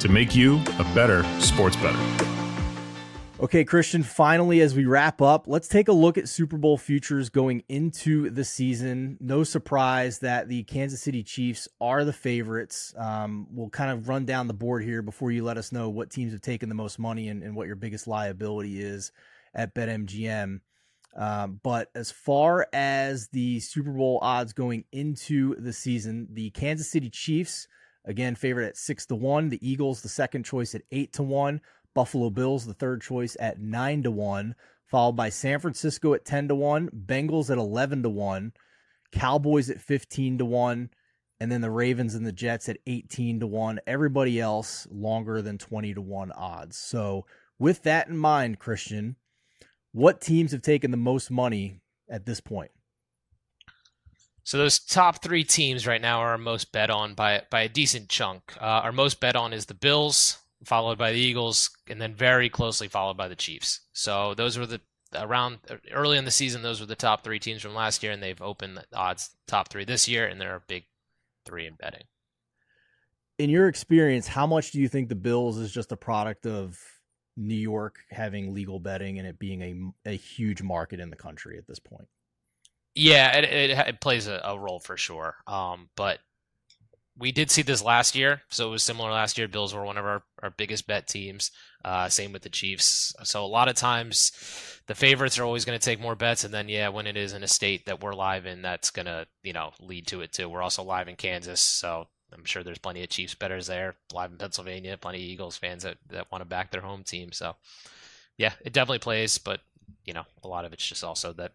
to 0.00 0.08
make 0.08 0.34
you 0.34 0.60
a 0.78 0.84
better 0.94 1.24
sports 1.40 1.76
better. 1.76 1.98
Okay, 3.42 3.64
Christian, 3.64 4.04
finally, 4.04 4.60
as 4.60 4.76
we 4.76 4.84
wrap 4.84 5.20
up, 5.20 5.48
let's 5.48 5.66
take 5.66 5.88
a 5.88 5.92
look 5.92 6.16
at 6.16 6.28
Super 6.28 6.56
Bowl 6.56 6.78
futures 6.78 7.28
going 7.28 7.64
into 7.68 8.30
the 8.30 8.44
season. 8.44 9.18
No 9.20 9.42
surprise 9.42 10.20
that 10.20 10.46
the 10.46 10.62
Kansas 10.62 11.02
City 11.02 11.24
Chiefs 11.24 11.66
are 11.80 12.04
the 12.04 12.12
favorites. 12.12 12.94
Um, 12.96 13.48
we'll 13.50 13.68
kind 13.68 13.90
of 13.90 14.08
run 14.08 14.26
down 14.26 14.46
the 14.46 14.54
board 14.54 14.84
here 14.84 15.02
before 15.02 15.32
you 15.32 15.42
let 15.42 15.58
us 15.58 15.72
know 15.72 15.88
what 15.88 16.08
teams 16.08 16.30
have 16.30 16.40
taken 16.40 16.68
the 16.68 16.76
most 16.76 17.00
money 17.00 17.28
and, 17.28 17.42
and 17.42 17.56
what 17.56 17.66
your 17.66 17.74
biggest 17.74 18.06
liability 18.06 18.80
is 18.80 19.10
at 19.52 19.74
BetMGM. 19.74 20.60
Um, 21.16 21.60
but 21.64 21.90
as 21.96 22.12
far 22.12 22.68
as 22.72 23.26
the 23.28 23.58
Super 23.58 23.90
Bowl 23.90 24.20
odds 24.22 24.52
going 24.52 24.84
into 24.92 25.56
the 25.56 25.72
season, 25.72 26.28
the 26.30 26.50
Kansas 26.50 26.88
City 26.88 27.10
Chiefs 27.10 27.66
Again, 28.04 28.34
favorite 28.34 28.66
at 28.66 28.76
six 28.76 29.06
to 29.06 29.14
one. 29.14 29.48
The 29.48 29.66
Eagles, 29.66 30.02
the 30.02 30.08
second 30.08 30.44
choice 30.44 30.74
at 30.74 30.82
eight 30.90 31.12
to 31.14 31.22
one. 31.22 31.60
Buffalo 31.94 32.30
Bills, 32.30 32.66
the 32.66 32.74
third 32.74 33.02
choice 33.02 33.36
at 33.38 33.60
nine 33.60 34.02
to 34.02 34.10
one. 34.10 34.54
Followed 34.86 35.16
by 35.16 35.28
San 35.28 35.58
Francisco 35.58 36.14
at 36.14 36.24
ten 36.24 36.48
to 36.48 36.54
one. 36.54 36.90
Bengals 36.90 37.50
at 37.50 37.58
eleven 37.58 38.02
to 38.02 38.08
one. 38.08 38.52
Cowboys 39.12 39.70
at 39.70 39.80
fifteen 39.80 40.38
to 40.38 40.44
one. 40.44 40.90
And 41.42 41.50
then 41.50 41.60
the 41.60 41.70
Ravens 41.72 42.14
and 42.14 42.24
the 42.24 42.30
Jets 42.30 42.68
at 42.68 42.78
18 42.86 43.40
to 43.40 43.48
1. 43.48 43.80
Everybody 43.84 44.38
else 44.38 44.86
longer 44.92 45.42
than 45.42 45.58
20 45.58 45.94
to 45.94 46.00
1 46.00 46.30
odds. 46.30 46.76
So, 46.76 47.26
with 47.58 47.82
that 47.82 48.06
in 48.06 48.16
mind, 48.16 48.60
Christian, 48.60 49.16
what 49.90 50.20
teams 50.20 50.52
have 50.52 50.62
taken 50.62 50.92
the 50.92 50.96
most 50.96 51.32
money 51.32 51.80
at 52.08 52.26
this 52.26 52.40
point? 52.40 52.70
So 54.44 54.58
those 54.58 54.80
top 54.80 55.22
three 55.22 55.44
teams 55.44 55.86
right 55.86 56.00
now 56.00 56.20
are 56.20 56.30
our 56.30 56.38
most 56.38 56.72
bet 56.72 56.90
on 56.90 57.14
by 57.14 57.42
by 57.50 57.62
a 57.62 57.68
decent 57.68 58.08
chunk. 58.08 58.54
Uh, 58.60 58.82
our 58.84 58.92
most 58.92 59.20
bet 59.20 59.36
on 59.36 59.52
is 59.52 59.66
the 59.66 59.74
Bills, 59.74 60.38
followed 60.64 60.98
by 60.98 61.12
the 61.12 61.18
Eagles, 61.18 61.70
and 61.88 62.00
then 62.00 62.14
very 62.14 62.48
closely 62.48 62.88
followed 62.88 63.16
by 63.16 63.28
the 63.28 63.36
Chiefs. 63.36 63.80
So 63.92 64.34
those 64.34 64.58
were 64.58 64.66
the 64.66 64.80
around 65.14 65.58
early 65.92 66.18
in 66.18 66.24
the 66.24 66.30
season. 66.30 66.62
Those 66.62 66.80
were 66.80 66.86
the 66.86 66.96
top 66.96 67.22
three 67.22 67.38
teams 67.38 67.62
from 67.62 67.74
last 67.74 68.02
year, 68.02 68.12
and 68.12 68.22
they've 68.22 68.40
opened 68.42 68.76
the 68.76 68.84
odds 68.94 69.30
top 69.46 69.68
three 69.68 69.84
this 69.84 70.08
year, 70.08 70.26
and 70.26 70.40
they're 70.40 70.56
a 70.56 70.62
big 70.66 70.84
three 71.44 71.66
in 71.66 71.74
betting. 71.74 72.04
In 73.38 73.50
your 73.50 73.68
experience, 73.68 74.26
how 74.26 74.46
much 74.46 74.72
do 74.72 74.80
you 74.80 74.88
think 74.88 75.08
the 75.08 75.14
Bills 75.14 75.58
is 75.58 75.72
just 75.72 75.92
a 75.92 75.96
product 75.96 76.46
of 76.46 76.78
New 77.36 77.54
York 77.54 77.96
having 78.10 78.54
legal 78.54 78.78
betting 78.78 79.18
and 79.18 79.26
it 79.26 79.38
being 79.38 79.94
a 80.04 80.10
a 80.10 80.16
huge 80.16 80.62
market 80.62 80.98
in 80.98 81.10
the 81.10 81.16
country 81.16 81.58
at 81.58 81.66
this 81.66 81.78
point? 81.78 82.08
Yeah, 82.94 83.36
it, 83.36 83.44
it, 83.44 83.70
it 83.70 84.00
plays 84.00 84.26
a, 84.26 84.40
a, 84.44 84.58
role 84.58 84.78
for 84.78 84.96
sure. 84.96 85.36
Um, 85.46 85.88
but 85.96 86.18
we 87.16 87.32
did 87.32 87.50
see 87.50 87.62
this 87.62 87.82
last 87.82 88.14
year, 88.14 88.42
so 88.50 88.68
it 88.68 88.70
was 88.70 88.82
similar 88.82 89.10
last 89.10 89.38
year. 89.38 89.48
Bills 89.48 89.74
were 89.74 89.84
one 89.84 89.96
of 89.96 90.04
our, 90.04 90.22
our 90.42 90.50
biggest 90.50 90.86
bet 90.86 91.06
teams. 91.06 91.50
Uh, 91.84 92.08
same 92.08 92.32
with 92.32 92.42
the 92.42 92.50
Chiefs. 92.50 93.14
So 93.24 93.44
a 93.44 93.46
lot 93.46 93.68
of 93.68 93.76
times, 93.76 94.32
the 94.86 94.94
favorites 94.94 95.38
are 95.38 95.44
always 95.44 95.64
going 95.64 95.78
to 95.78 95.84
take 95.84 96.00
more 96.00 96.14
bets, 96.14 96.44
and 96.44 96.52
then 96.52 96.68
yeah, 96.68 96.88
when 96.88 97.06
it 97.06 97.16
is 97.16 97.32
in 97.32 97.42
a 97.42 97.48
state 97.48 97.86
that 97.86 98.02
we're 98.02 98.14
live 98.14 98.46
in, 98.46 98.62
that's 98.62 98.90
going 98.90 99.06
to 99.06 99.26
you 99.42 99.52
know 99.52 99.72
lead 99.80 100.06
to 100.08 100.20
it 100.20 100.32
too. 100.32 100.48
We're 100.48 100.62
also 100.62 100.82
live 100.82 101.08
in 101.08 101.16
Kansas, 101.16 101.60
so 101.60 102.08
I'm 102.32 102.44
sure 102.44 102.62
there's 102.62 102.78
plenty 102.78 103.02
of 103.02 103.10
Chiefs 103.10 103.34
betters 103.34 103.66
there, 103.66 103.96
live 104.12 104.30
in 104.30 104.38
Pennsylvania, 104.38 104.96
plenty 104.96 105.18
of 105.18 105.28
Eagles 105.28 105.56
fans 105.56 105.82
that, 105.82 105.98
that 106.10 106.30
want 106.32 106.42
to 106.42 106.46
back 106.46 106.70
their 106.70 106.80
home 106.80 107.04
team. 107.04 107.32
So, 107.32 107.56
yeah, 108.38 108.52
it 108.64 108.72
definitely 108.72 109.00
plays, 109.00 109.38
but 109.38 109.60
you 110.04 110.14
know, 110.14 110.24
a 110.42 110.48
lot 110.48 110.64
of 110.64 110.72
it's 110.72 110.86
just 110.86 111.04
also 111.04 111.32
that 111.34 111.52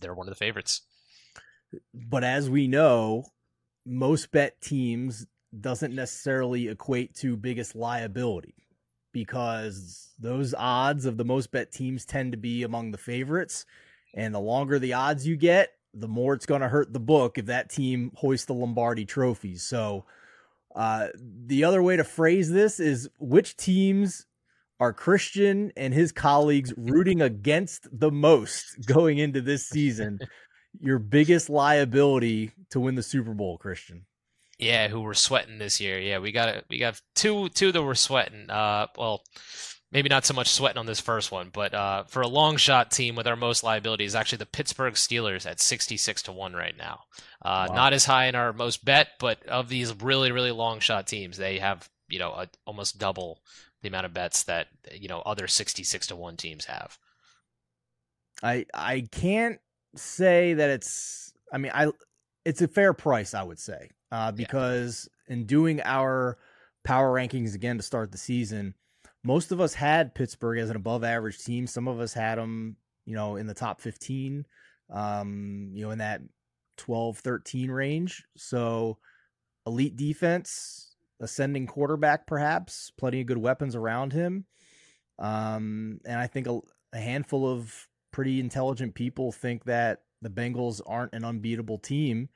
they're 0.00 0.14
one 0.14 0.28
of 0.28 0.32
the 0.32 0.44
favorites. 0.44 0.82
But 1.92 2.24
as 2.24 2.48
we 2.48 2.66
know, 2.66 3.24
most 3.84 4.30
bet 4.30 4.60
teams 4.60 5.26
doesn't 5.58 5.94
necessarily 5.94 6.68
equate 6.68 7.14
to 7.16 7.36
biggest 7.36 7.74
liability 7.74 8.54
because 9.12 10.10
those 10.18 10.54
odds 10.56 11.06
of 11.06 11.16
the 11.16 11.24
most 11.24 11.50
bet 11.50 11.72
teams 11.72 12.04
tend 12.04 12.32
to 12.32 12.38
be 12.38 12.62
among 12.62 12.90
the 12.90 12.98
favorites. 12.98 13.64
And 14.14 14.34
the 14.34 14.40
longer 14.40 14.78
the 14.78 14.94
odds 14.94 15.26
you 15.26 15.36
get, 15.36 15.70
the 15.94 16.08
more 16.08 16.34
it's 16.34 16.46
going 16.46 16.60
to 16.60 16.68
hurt 16.68 16.92
the 16.92 17.00
book 17.00 17.38
if 17.38 17.46
that 17.46 17.70
team 17.70 18.12
hoists 18.14 18.46
the 18.46 18.54
Lombardi 18.54 19.04
trophies. 19.04 19.62
So, 19.62 20.04
uh, 20.76 21.08
the 21.16 21.64
other 21.64 21.82
way 21.82 21.96
to 21.96 22.04
phrase 22.04 22.50
this 22.50 22.78
is 22.78 23.08
which 23.18 23.56
teams 23.56 24.26
are 24.80 24.92
Christian 24.92 25.72
and 25.76 25.92
his 25.92 26.12
colleagues 26.12 26.72
rooting 26.76 27.20
against 27.20 27.88
the 27.92 28.10
most 28.10 28.86
going 28.86 29.18
into 29.18 29.40
this 29.40 29.68
season? 29.68 30.18
Your 30.80 30.98
biggest 30.98 31.50
liability 31.50 32.52
to 32.70 32.80
win 32.80 32.94
the 32.94 33.02
Super 33.02 33.34
Bowl, 33.34 33.58
Christian. 33.58 34.06
Yeah, 34.58 34.88
who 34.88 35.00
were 35.00 35.14
sweating 35.14 35.58
this 35.58 35.80
year. 35.80 35.98
Yeah, 35.98 36.18
we 36.18 36.32
got 36.32 36.64
we 36.68 36.78
got 36.78 37.00
two 37.14 37.48
two 37.50 37.72
that 37.72 37.82
were 37.82 37.94
sweating. 37.94 38.50
Uh, 38.50 38.88
well, 38.96 39.22
maybe 39.92 40.08
not 40.08 40.26
so 40.26 40.34
much 40.34 40.48
sweating 40.48 40.78
on 40.78 40.86
this 40.86 41.00
first 41.00 41.32
one, 41.32 41.50
but 41.52 41.74
uh, 41.74 42.04
for 42.04 42.22
a 42.22 42.28
long 42.28 42.56
shot 42.56 42.90
team 42.90 43.14
with 43.14 43.26
our 43.26 43.36
most 43.36 43.62
liability 43.62 44.04
is 44.04 44.14
actually 44.14 44.38
the 44.38 44.46
Pittsburgh 44.46 44.94
Steelers 44.94 45.46
at 45.46 45.60
66 45.60 46.22
to 46.22 46.32
1 46.32 46.52
right 46.54 46.76
now. 46.76 47.00
Uh, 47.42 47.66
wow. 47.68 47.74
Not 47.74 47.92
as 47.92 48.04
high 48.04 48.26
in 48.26 48.34
our 48.34 48.52
most 48.52 48.84
bet, 48.84 49.08
but 49.18 49.44
of 49.46 49.68
these 49.68 49.94
really, 50.02 50.32
really 50.32 50.50
long 50.50 50.80
shot 50.80 51.06
teams, 51.06 51.36
they 51.36 51.58
have, 51.58 51.88
you 52.08 52.18
know, 52.18 52.30
a, 52.32 52.48
almost 52.66 52.98
double 52.98 53.40
the 53.82 53.88
amount 53.88 54.06
of 54.06 54.14
bets 54.14 54.44
that, 54.44 54.68
you 54.92 55.08
know, 55.08 55.20
other 55.20 55.46
66 55.46 56.06
to 56.08 56.16
1 56.16 56.36
teams 56.36 56.64
have. 56.66 56.98
I 58.42 58.66
I 58.72 59.08
can't 59.10 59.58
say 59.96 60.54
that 60.54 60.70
it's 60.70 61.32
I 61.52 61.58
mean 61.58 61.72
I 61.74 61.90
it's 62.44 62.62
a 62.62 62.68
fair 62.68 62.92
price 62.92 63.34
I 63.34 63.42
would 63.42 63.58
say 63.58 63.90
uh, 64.12 64.30
because 64.30 65.08
yeah. 65.26 65.34
in 65.34 65.46
doing 65.46 65.80
our 65.82 66.38
power 66.84 67.12
rankings 67.12 67.56
again 67.56 67.78
to 67.78 67.82
start 67.82 68.12
the 68.12 68.18
season 68.18 68.74
most 69.24 69.52
of 69.52 69.60
us 69.60 69.74
had 69.74 70.14
Pittsburgh 70.14 70.58
as 70.58 70.70
an 70.70 70.76
above 70.76 71.04
average 71.04 71.44
team. 71.44 71.66
Some 71.66 71.88
of 71.88 72.00
us 72.00 72.14
had 72.14 72.38
them, 72.38 72.76
you 73.04 73.14
know, 73.14 73.36
in 73.36 73.46
the 73.46 73.54
top 73.54 73.80
15, 73.80 74.46
um, 74.90 75.70
you 75.72 75.84
know, 75.84 75.90
in 75.90 75.98
that 75.98 76.22
12, 76.76 77.18
13 77.18 77.70
range. 77.70 78.24
So 78.36 78.98
elite 79.66 79.96
defense, 79.96 80.87
ascending 81.20 81.66
quarterback, 81.66 82.26
perhaps, 82.26 82.92
plenty 82.96 83.20
of 83.20 83.26
good 83.26 83.38
weapons 83.38 83.74
around 83.74 84.12
him. 84.12 84.44
Um, 85.18 86.00
and 86.04 86.18
I 86.18 86.26
think 86.26 86.46
a, 86.46 86.60
a 86.92 86.98
handful 86.98 87.50
of 87.50 87.88
pretty 88.12 88.40
intelligent 88.40 88.94
people 88.94 89.32
think 89.32 89.64
that 89.64 90.02
the 90.22 90.30
Bengals 90.30 90.80
aren't 90.86 91.12
an 91.12 91.24
unbeatable 91.24 91.78
team, 91.78 92.28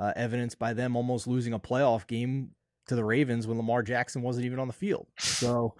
uh, 0.00 0.12
evidenced 0.16 0.58
by 0.58 0.72
them 0.72 0.96
almost 0.96 1.26
losing 1.26 1.52
a 1.52 1.58
playoff 1.58 2.06
game 2.06 2.50
to 2.88 2.94
the 2.94 3.04
Ravens 3.04 3.46
when 3.46 3.56
Lamar 3.56 3.82
Jackson 3.82 4.22
wasn't 4.22 4.46
even 4.46 4.58
on 4.58 4.68
the 4.68 4.72
field. 4.72 5.06
So, 5.18 5.74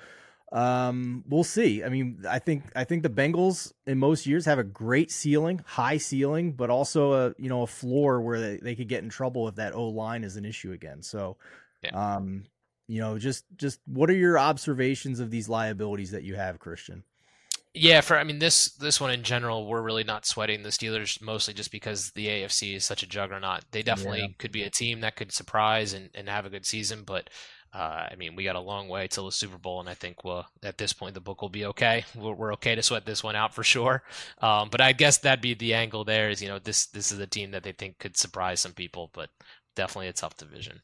um, 0.53 1.25
we'll 1.29 1.45
see. 1.45 1.83
I 1.83 1.89
mean, 1.89 2.25
I 2.29 2.39
think 2.39 2.65
I 2.77 2.85
think 2.85 3.03
the 3.03 3.11
Bengals 3.11 3.73
in 3.87 3.99
most 3.99 4.27
years 4.27 4.45
have 4.45 4.59
a 4.59 4.65
great 4.65 5.11
ceiling, 5.11 5.61
high 5.67 5.99
ceiling, 5.99 6.53
but 6.53 6.71
also 6.71 7.13
a 7.13 7.35
you 7.39 7.49
know 7.49 7.63
a 7.63 7.67
floor 7.67 8.21
where 8.21 8.41
they, 8.41 8.57
they 8.59 8.75
could 8.77 8.89
get 8.89 9.03
in 9.03 9.09
trouble 9.09 9.49
if 9.49 9.57
that 9.57 9.75
O 9.75 9.89
line 9.89 10.23
is 10.25 10.37
an 10.37 10.45
issue 10.45 10.73
again. 10.73 11.03
So, 11.03 11.37
yeah. 11.83 12.17
um, 12.17 12.45
you 12.89 13.01
know, 13.01 13.19
just 13.19 13.45
just 13.57 13.81
what 13.87 14.11
are 14.11 14.15
your 14.15 14.39
observations 14.39 15.21
of 15.21 15.31
these 15.31 15.49
liabilities 15.49 16.11
that 16.13 16.23
you 16.23 16.37
have, 16.37 16.59
Christian? 16.59 17.03
Yeah, 17.75 18.01
for 18.01 18.17
I 18.17 18.25
mean 18.25 18.39
this 18.39 18.73
this 18.73 19.01
one 19.01 19.11
in 19.11 19.23
general, 19.23 19.67
we're 19.67 19.83
really 19.83 20.05
not 20.05 20.25
sweating 20.25 20.63
the 20.63 20.71
Steelers 20.71 21.21
mostly 21.21 21.53
just 21.53 21.71
because 21.71 22.11
the 22.13 22.27
AFC 22.27 22.75
is 22.75 22.85
such 22.85 23.03
a 23.03 23.07
juggernaut. 23.07 23.65
They 23.71 23.83
definitely 23.83 24.21
yeah. 24.21 24.29
could 24.39 24.53
be 24.53 24.63
a 24.63 24.71
team 24.71 25.01
that 25.01 25.17
could 25.17 25.33
surprise 25.33 25.93
and, 25.93 26.09
and 26.15 26.29
have 26.29 26.47
a 26.47 26.51
good 26.51 26.65
season, 26.65 27.03
but 27.05 27.29
uh, 27.77 28.09
I 28.11 28.15
mean, 28.17 28.37
we 28.37 28.45
got 28.45 28.57
a 28.57 28.61
long 28.61 28.89
way 28.89 29.07
till 29.07 29.27
the 29.27 29.33
Super 29.33 29.59
Bowl, 29.59 29.81
and 29.81 29.89
I 29.89 29.93
think 29.93 30.25
well, 30.25 30.47
at 30.63 30.79
this 30.79 30.95
point, 30.95 31.13
the 31.13 31.21
book 31.21 31.43
will 31.43 31.51
be 31.51 31.67
okay. 31.67 32.07
We're, 32.15 32.33
we're 32.33 32.53
okay 32.55 32.75
to 32.75 32.83
sweat 32.83 33.05
this 33.05 33.23
one 33.23 33.37
out 33.37 33.55
for 33.55 33.63
sure. 33.63 34.03
Um, 34.41 34.71
but 34.71 34.81
I 34.81 34.93
guess 34.93 35.19
that'd 35.19 35.43
be 35.43 35.53
the 35.53 35.75
angle. 35.75 36.03
There 36.03 36.31
is, 36.31 36.41
you 36.41 36.49
know, 36.49 36.59
this 36.59 36.87
this 36.87 37.13
is 37.13 37.19
a 37.19 37.27
team 37.27 37.51
that 37.51 37.65
they 37.65 37.73
think 37.73 37.99
could 37.99 38.17
surprise 38.17 38.61
some 38.61 38.73
people, 38.73 39.11
but 39.13 39.29
definitely 39.75 40.09
a 40.09 40.15
tough 40.15 40.39
division. 40.39 40.81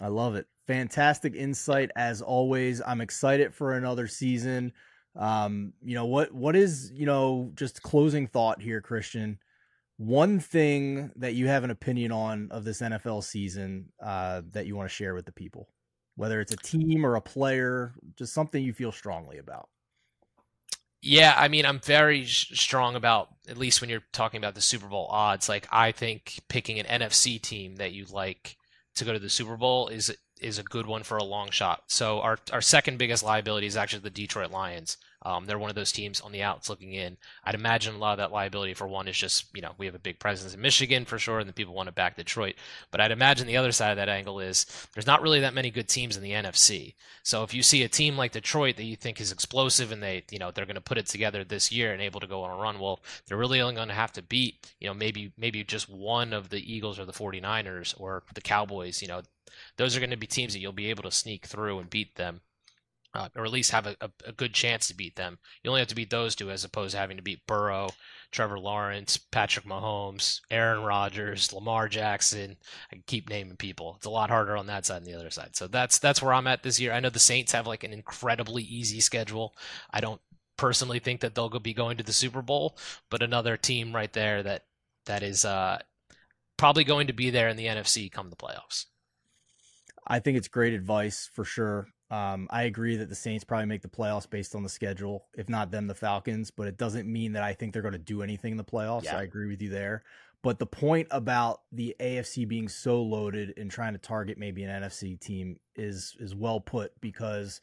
I 0.00 0.08
love 0.08 0.34
it. 0.34 0.46
Fantastic 0.66 1.34
insight 1.34 1.90
as 1.96 2.22
always. 2.22 2.80
I'm 2.84 3.00
excited 3.00 3.54
for 3.54 3.74
another 3.74 4.06
season. 4.06 4.72
Um, 5.16 5.74
you 5.82 5.94
know 5.94 6.06
what? 6.06 6.32
What 6.32 6.56
is 6.56 6.90
you 6.92 7.06
know 7.06 7.52
just 7.54 7.82
closing 7.82 8.26
thought 8.26 8.60
here, 8.60 8.80
Christian? 8.80 9.38
One 9.96 10.40
thing 10.40 11.12
that 11.16 11.34
you 11.34 11.46
have 11.46 11.62
an 11.62 11.70
opinion 11.70 12.10
on 12.10 12.48
of 12.50 12.64
this 12.64 12.80
NFL 12.80 13.22
season 13.22 13.92
uh, 14.02 14.42
that 14.50 14.66
you 14.66 14.74
want 14.74 14.88
to 14.88 14.94
share 14.94 15.14
with 15.14 15.24
the 15.24 15.32
people 15.32 15.68
whether 16.16 16.40
it's 16.40 16.52
a 16.52 16.56
team 16.56 17.04
or 17.04 17.16
a 17.16 17.20
player, 17.20 17.94
just 18.16 18.32
something 18.32 18.62
you 18.62 18.72
feel 18.72 18.92
strongly 18.92 19.38
about. 19.38 19.68
Yeah, 21.02 21.34
I 21.36 21.48
mean, 21.48 21.66
I'm 21.66 21.80
very 21.80 22.24
strong 22.24 22.94
about 22.94 23.28
at 23.48 23.58
least 23.58 23.80
when 23.80 23.90
you're 23.90 24.04
talking 24.12 24.38
about 24.38 24.54
the 24.54 24.62
Super 24.62 24.86
Bowl 24.86 25.06
odds. 25.10 25.48
Like, 25.48 25.68
I 25.70 25.92
think 25.92 26.40
picking 26.48 26.78
an 26.78 26.86
NFC 26.86 27.40
team 27.40 27.76
that 27.76 27.92
you 27.92 28.06
like 28.06 28.56
to 28.94 29.04
go 29.04 29.12
to 29.12 29.18
the 29.18 29.30
Super 29.30 29.56
Bowl 29.56 29.88
is 29.88 30.14
is 30.40 30.58
a 30.58 30.62
good 30.62 30.86
one 30.86 31.02
for 31.02 31.16
a 31.16 31.24
long 31.24 31.50
shot. 31.50 31.84
So 31.88 32.20
our 32.20 32.38
our 32.52 32.60
second 32.60 32.98
biggest 32.98 33.22
liability 33.22 33.66
is 33.66 33.76
actually 33.76 34.00
the 34.00 34.10
Detroit 34.10 34.50
Lions. 34.50 34.96
Um, 35.24 35.46
they're 35.46 35.58
one 35.58 35.70
of 35.70 35.76
those 35.76 35.92
teams 35.92 36.20
on 36.20 36.32
the 36.32 36.42
outs 36.42 36.68
looking 36.68 36.92
in. 36.92 37.16
I'd 37.44 37.54
imagine 37.54 37.94
a 37.94 37.98
lot 37.98 38.12
of 38.12 38.18
that 38.18 38.32
liability 38.32 38.74
for 38.74 38.86
one 38.86 39.08
is 39.08 39.16
just, 39.16 39.46
you 39.54 39.62
know, 39.62 39.72
we 39.78 39.86
have 39.86 39.94
a 39.94 40.00
big 40.00 40.18
presence 40.18 40.52
in 40.52 40.60
Michigan 40.60 41.04
for 41.04 41.18
sure, 41.18 41.38
and 41.38 41.48
the 41.48 41.54
people 41.54 41.74
want 41.74 41.86
to 41.86 41.92
back 41.92 42.16
Detroit. 42.16 42.56
But 42.90 43.00
I'd 43.00 43.10
imagine 43.10 43.46
the 43.46 43.56
other 43.56 43.72
side 43.72 43.90
of 43.90 43.96
that 43.96 44.08
angle 44.08 44.40
is 44.40 44.66
there's 44.92 45.06
not 45.06 45.22
really 45.22 45.40
that 45.40 45.54
many 45.54 45.70
good 45.70 45.88
teams 45.88 46.16
in 46.16 46.22
the 46.22 46.32
NFC. 46.32 46.94
So 47.22 47.42
if 47.42 47.54
you 47.54 47.62
see 47.62 47.82
a 47.82 47.88
team 47.88 48.16
like 48.16 48.32
Detroit 48.32 48.76
that 48.76 48.84
you 48.84 48.96
think 48.96 49.20
is 49.20 49.32
explosive 49.32 49.92
and 49.92 50.02
they, 50.02 50.24
you 50.30 50.38
know, 50.38 50.50
they're 50.50 50.66
going 50.66 50.74
to 50.74 50.80
put 50.80 50.98
it 50.98 51.06
together 51.06 51.42
this 51.42 51.72
year 51.72 51.92
and 51.92 52.02
able 52.02 52.20
to 52.20 52.26
go 52.26 52.42
on 52.42 52.50
a 52.50 52.62
run, 52.62 52.78
well, 52.78 53.00
they're 53.26 53.38
really 53.38 53.60
only 53.60 53.74
going 53.74 53.88
to 53.88 53.94
have 53.94 54.12
to 54.12 54.22
beat, 54.22 54.74
you 54.78 54.88
know, 54.88 54.94
maybe 54.94 55.32
maybe 55.38 55.64
just 55.64 55.88
one 55.88 56.32
of 56.32 56.50
the 56.50 56.72
Eagles 56.72 56.98
or 56.98 57.06
the 57.06 57.12
49ers 57.12 57.98
or 57.98 58.22
the 58.34 58.40
Cowboys, 58.40 59.00
you 59.00 59.08
know, 59.08 59.22
those 59.76 59.96
are 59.96 60.00
going 60.00 60.10
to 60.10 60.16
be 60.16 60.26
teams 60.26 60.52
that 60.52 60.60
you'll 60.60 60.72
be 60.72 60.90
able 60.90 61.02
to 61.04 61.10
sneak 61.10 61.46
through 61.46 61.78
and 61.78 61.88
beat 61.88 62.16
them 62.16 62.40
uh, 63.14 63.28
or 63.36 63.44
at 63.44 63.52
least 63.52 63.70
have 63.70 63.86
a, 63.86 63.96
a, 64.00 64.10
a, 64.26 64.32
good 64.32 64.52
chance 64.52 64.88
to 64.88 64.94
beat 64.94 65.14
them. 65.14 65.38
You 65.62 65.70
only 65.70 65.80
have 65.80 65.88
to 65.88 65.94
beat 65.94 66.10
those 66.10 66.34
two 66.34 66.50
as 66.50 66.64
opposed 66.64 66.92
to 66.92 66.98
having 66.98 67.16
to 67.16 67.22
beat 67.22 67.46
Burrow, 67.46 67.90
Trevor 68.32 68.58
Lawrence, 68.58 69.16
Patrick 69.16 69.64
Mahomes, 69.64 70.40
Aaron 70.50 70.82
Rodgers, 70.82 71.52
Lamar 71.52 71.88
Jackson. 71.88 72.56
I 72.92 73.00
keep 73.06 73.28
naming 73.28 73.56
people. 73.56 73.94
It's 73.96 74.06
a 74.06 74.10
lot 74.10 74.30
harder 74.30 74.56
on 74.56 74.66
that 74.66 74.84
side 74.84 75.04
than 75.04 75.12
the 75.12 75.18
other 75.18 75.30
side. 75.30 75.54
So 75.54 75.68
that's 75.68 75.98
that's 76.00 76.20
where 76.20 76.34
I'm 76.34 76.48
at 76.48 76.62
this 76.62 76.80
year. 76.80 76.92
I 76.92 77.00
know 77.00 77.10
the 77.10 77.20
Saints 77.20 77.52
have 77.52 77.66
like 77.66 77.84
an 77.84 77.92
incredibly 77.92 78.64
easy 78.64 79.00
schedule. 79.00 79.54
I 79.92 80.00
don't 80.00 80.20
personally 80.56 80.98
think 80.98 81.20
that 81.20 81.34
they'll 81.34 81.48
be 81.60 81.74
going 81.74 81.96
to 81.98 82.04
the 82.04 82.12
Super 82.12 82.42
Bowl, 82.42 82.76
but 83.10 83.22
another 83.22 83.56
team 83.56 83.94
right 83.94 84.12
there 84.12 84.42
that 84.42 84.62
that 85.06 85.22
is 85.22 85.44
uh, 85.44 85.78
probably 86.56 86.84
going 86.84 87.06
to 87.06 87.12
be 87.12 87.30
there 87.30 87.48
in 87.48 87.56
the 87.56 87.66
NFC 87.66 88.10
come 88.10 88.30
the 88.30 88.36
playoffs. 88.36 88.86
I 90.06 90.18
think 90.18 90.36
it's 90.36 90.48
great 90.48 90.74
advice 90.74 91.30
for 91.32 91.44
sure. 91.44 91.88
Um, 92.14 92.46
I 92.50 92.62
agree 92.64 92.96
that 92.96 93.08
the 93.08 93.14
Saints 93.16 93.42
probably 93.42 93.66
make 93.66 93.82
the 93.82 93.88
playoffs 93.88 94.30
based 94.30 94.54
on 94.54 94.62
the 94.62 94.68
schedule, 94.68 95.26
if 95.36 95.48
not 95.48 95.72
them, 95.72 95.88
the 95.88 95.96
Falcons. 95.96 96.52
But 96.52 96.68
it 96.68 96.76
doesn't 96.78 97.12
mean 97.12 97.32
that 97.32 97.42
I 97.42 97.54
think 97.54 97.72
they're 97.72 97.82
going 97.82 97.92
to 97.92 97.98
do 97.98 98.22
anything 98.22 98.52
in 98.52 98.56
the 98.56 98.62
playoffs. 98.64 99.04
Yeah. 99.04 99.18
I 99.18 99.22
agree 99.22 99.48
with 99.48 99.60
you 99.60 99.68
there. 99.68 100.04
But 100.40 100.60
the 100.60 100.66
point 100.66 101.08
about 101.10 101.62
the 101.72 101.96
AFC 101.98 102.46
being 102.46 102.68
so 102.68 103.02
loaded 103.02 103.54
and 103.56 103.68
trying 103.68 103.94
to 103.94 103.98
target 103.98 104.38
maybe 104.38 104.62
an 104.62 104.82
NFC 104.82 105.18
team 105.18 105.58
is 105.74 106.14
is 106.20 106.36
well 106.36 106.60
put 106.60 106.92
because 107.00 107.60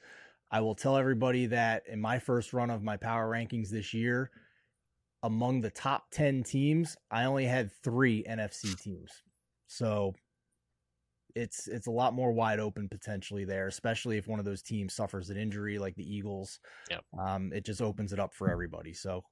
I 0.51 0.59
will 0.59 0.75
tell 0.75 0.97
everybody 0.97 1.45
that 1.45 1.83
in 1.87 2.01
my 2.01 2.19
first 2.19 2.51
run 2.51 2.69
of 2.69 2.83
my 2.83 2.97
power 2.97 3.31
rankings 3.31 3.69
this 3.69 3.93
year, 3.93 4.31
among 5.23 5.61
the 5.61 5.69
top 5.69 6.11
10 6.11 6.43
teams, 6.43 6.97
I 7.09 7.23
only 7.23 7.45
had 7.45 7.71
three 7.71 8.25
NFC 8.27 8.77
teams. 8.81 9.11
So 9.67 10.13
it's 11.35 11.67
it's 11.67 11.87
a 11.87 11.91
lot 11.91 12.13
more 12.13 12.31
wide 12.31 12.59
open 12.59 12.89
potentially 12.89 13.45
there, 13.45 13.67
especially 13.67 14.17
if 14.17 14.27
one 14.27 14.39
of 14.39 14.45
those 14.45 14.61
teams 14.61 14.93
suffers 14.93 15.29
an 15.29 15.37
injury 15.37 15.77
like 15.79 15.95
the 15.95 16.15
Eagles. 16.15 16.59
Yep. 16.89 17.03
Um, 17.19 17.51
it 17.53 17.65
just 17.65 17.81
opens 17.81 18.13
it 18.13 18.19
up 18.19 18.33
for 18.33 18.49
everybody. 18.49 18.93
So 18.93 19.23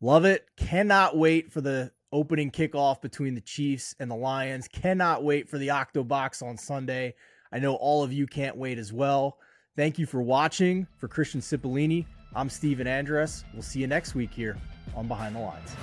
love 0.00 0.24
it. 0.24 0.46
Cannot 0.56 1.16
wait 1.16 1.52
for 1.52 1.60
the 1.60 1.92
opening 2.12 2.50
kickoff 2.50 3.00
between 3.00 3.34
the 3.34 3.40
Chiefs 3.40 3.94
and 4.00 4.10
the 4.10 4.16
Lions. 4.16 4.68
Cannot 4.68 5.24
wait 5.24 5.48
for 5.48 5.58
the 5.58 5.68
Octobox 5.68 6.42
on 6.42 6.56
Sunday. 6.56 7.14
I 7.52 7.58
know 7.58 7.74
all 7.74 8.02
of 8.02 8.12
you 8.12 8.26
can't 8.26 8.56
wait 8.56 8.78
as 8.78 8.92
well. 8.92 9.38
Thank 9.76 9.98
you 9.98 10.06
for 10.06 10.22
watching. 10.22 10.86
For 10.96 11.08
Christian 11.08 11.40
Cipollini, 11.40 12.06
I'm 12.34 12.48
Stephen 12.48 12.86
Andress. 12.86 13.44
We'll 13.52 13.62
see 13.62 13.80
you 13.80 13.86
next 13.86 14.14
week 14.14 14.32
here 14.32 14.56
on 14.94 15.06
Behind 15.06 15.36
the 15.36 15.40
Lines. 15.40 15.76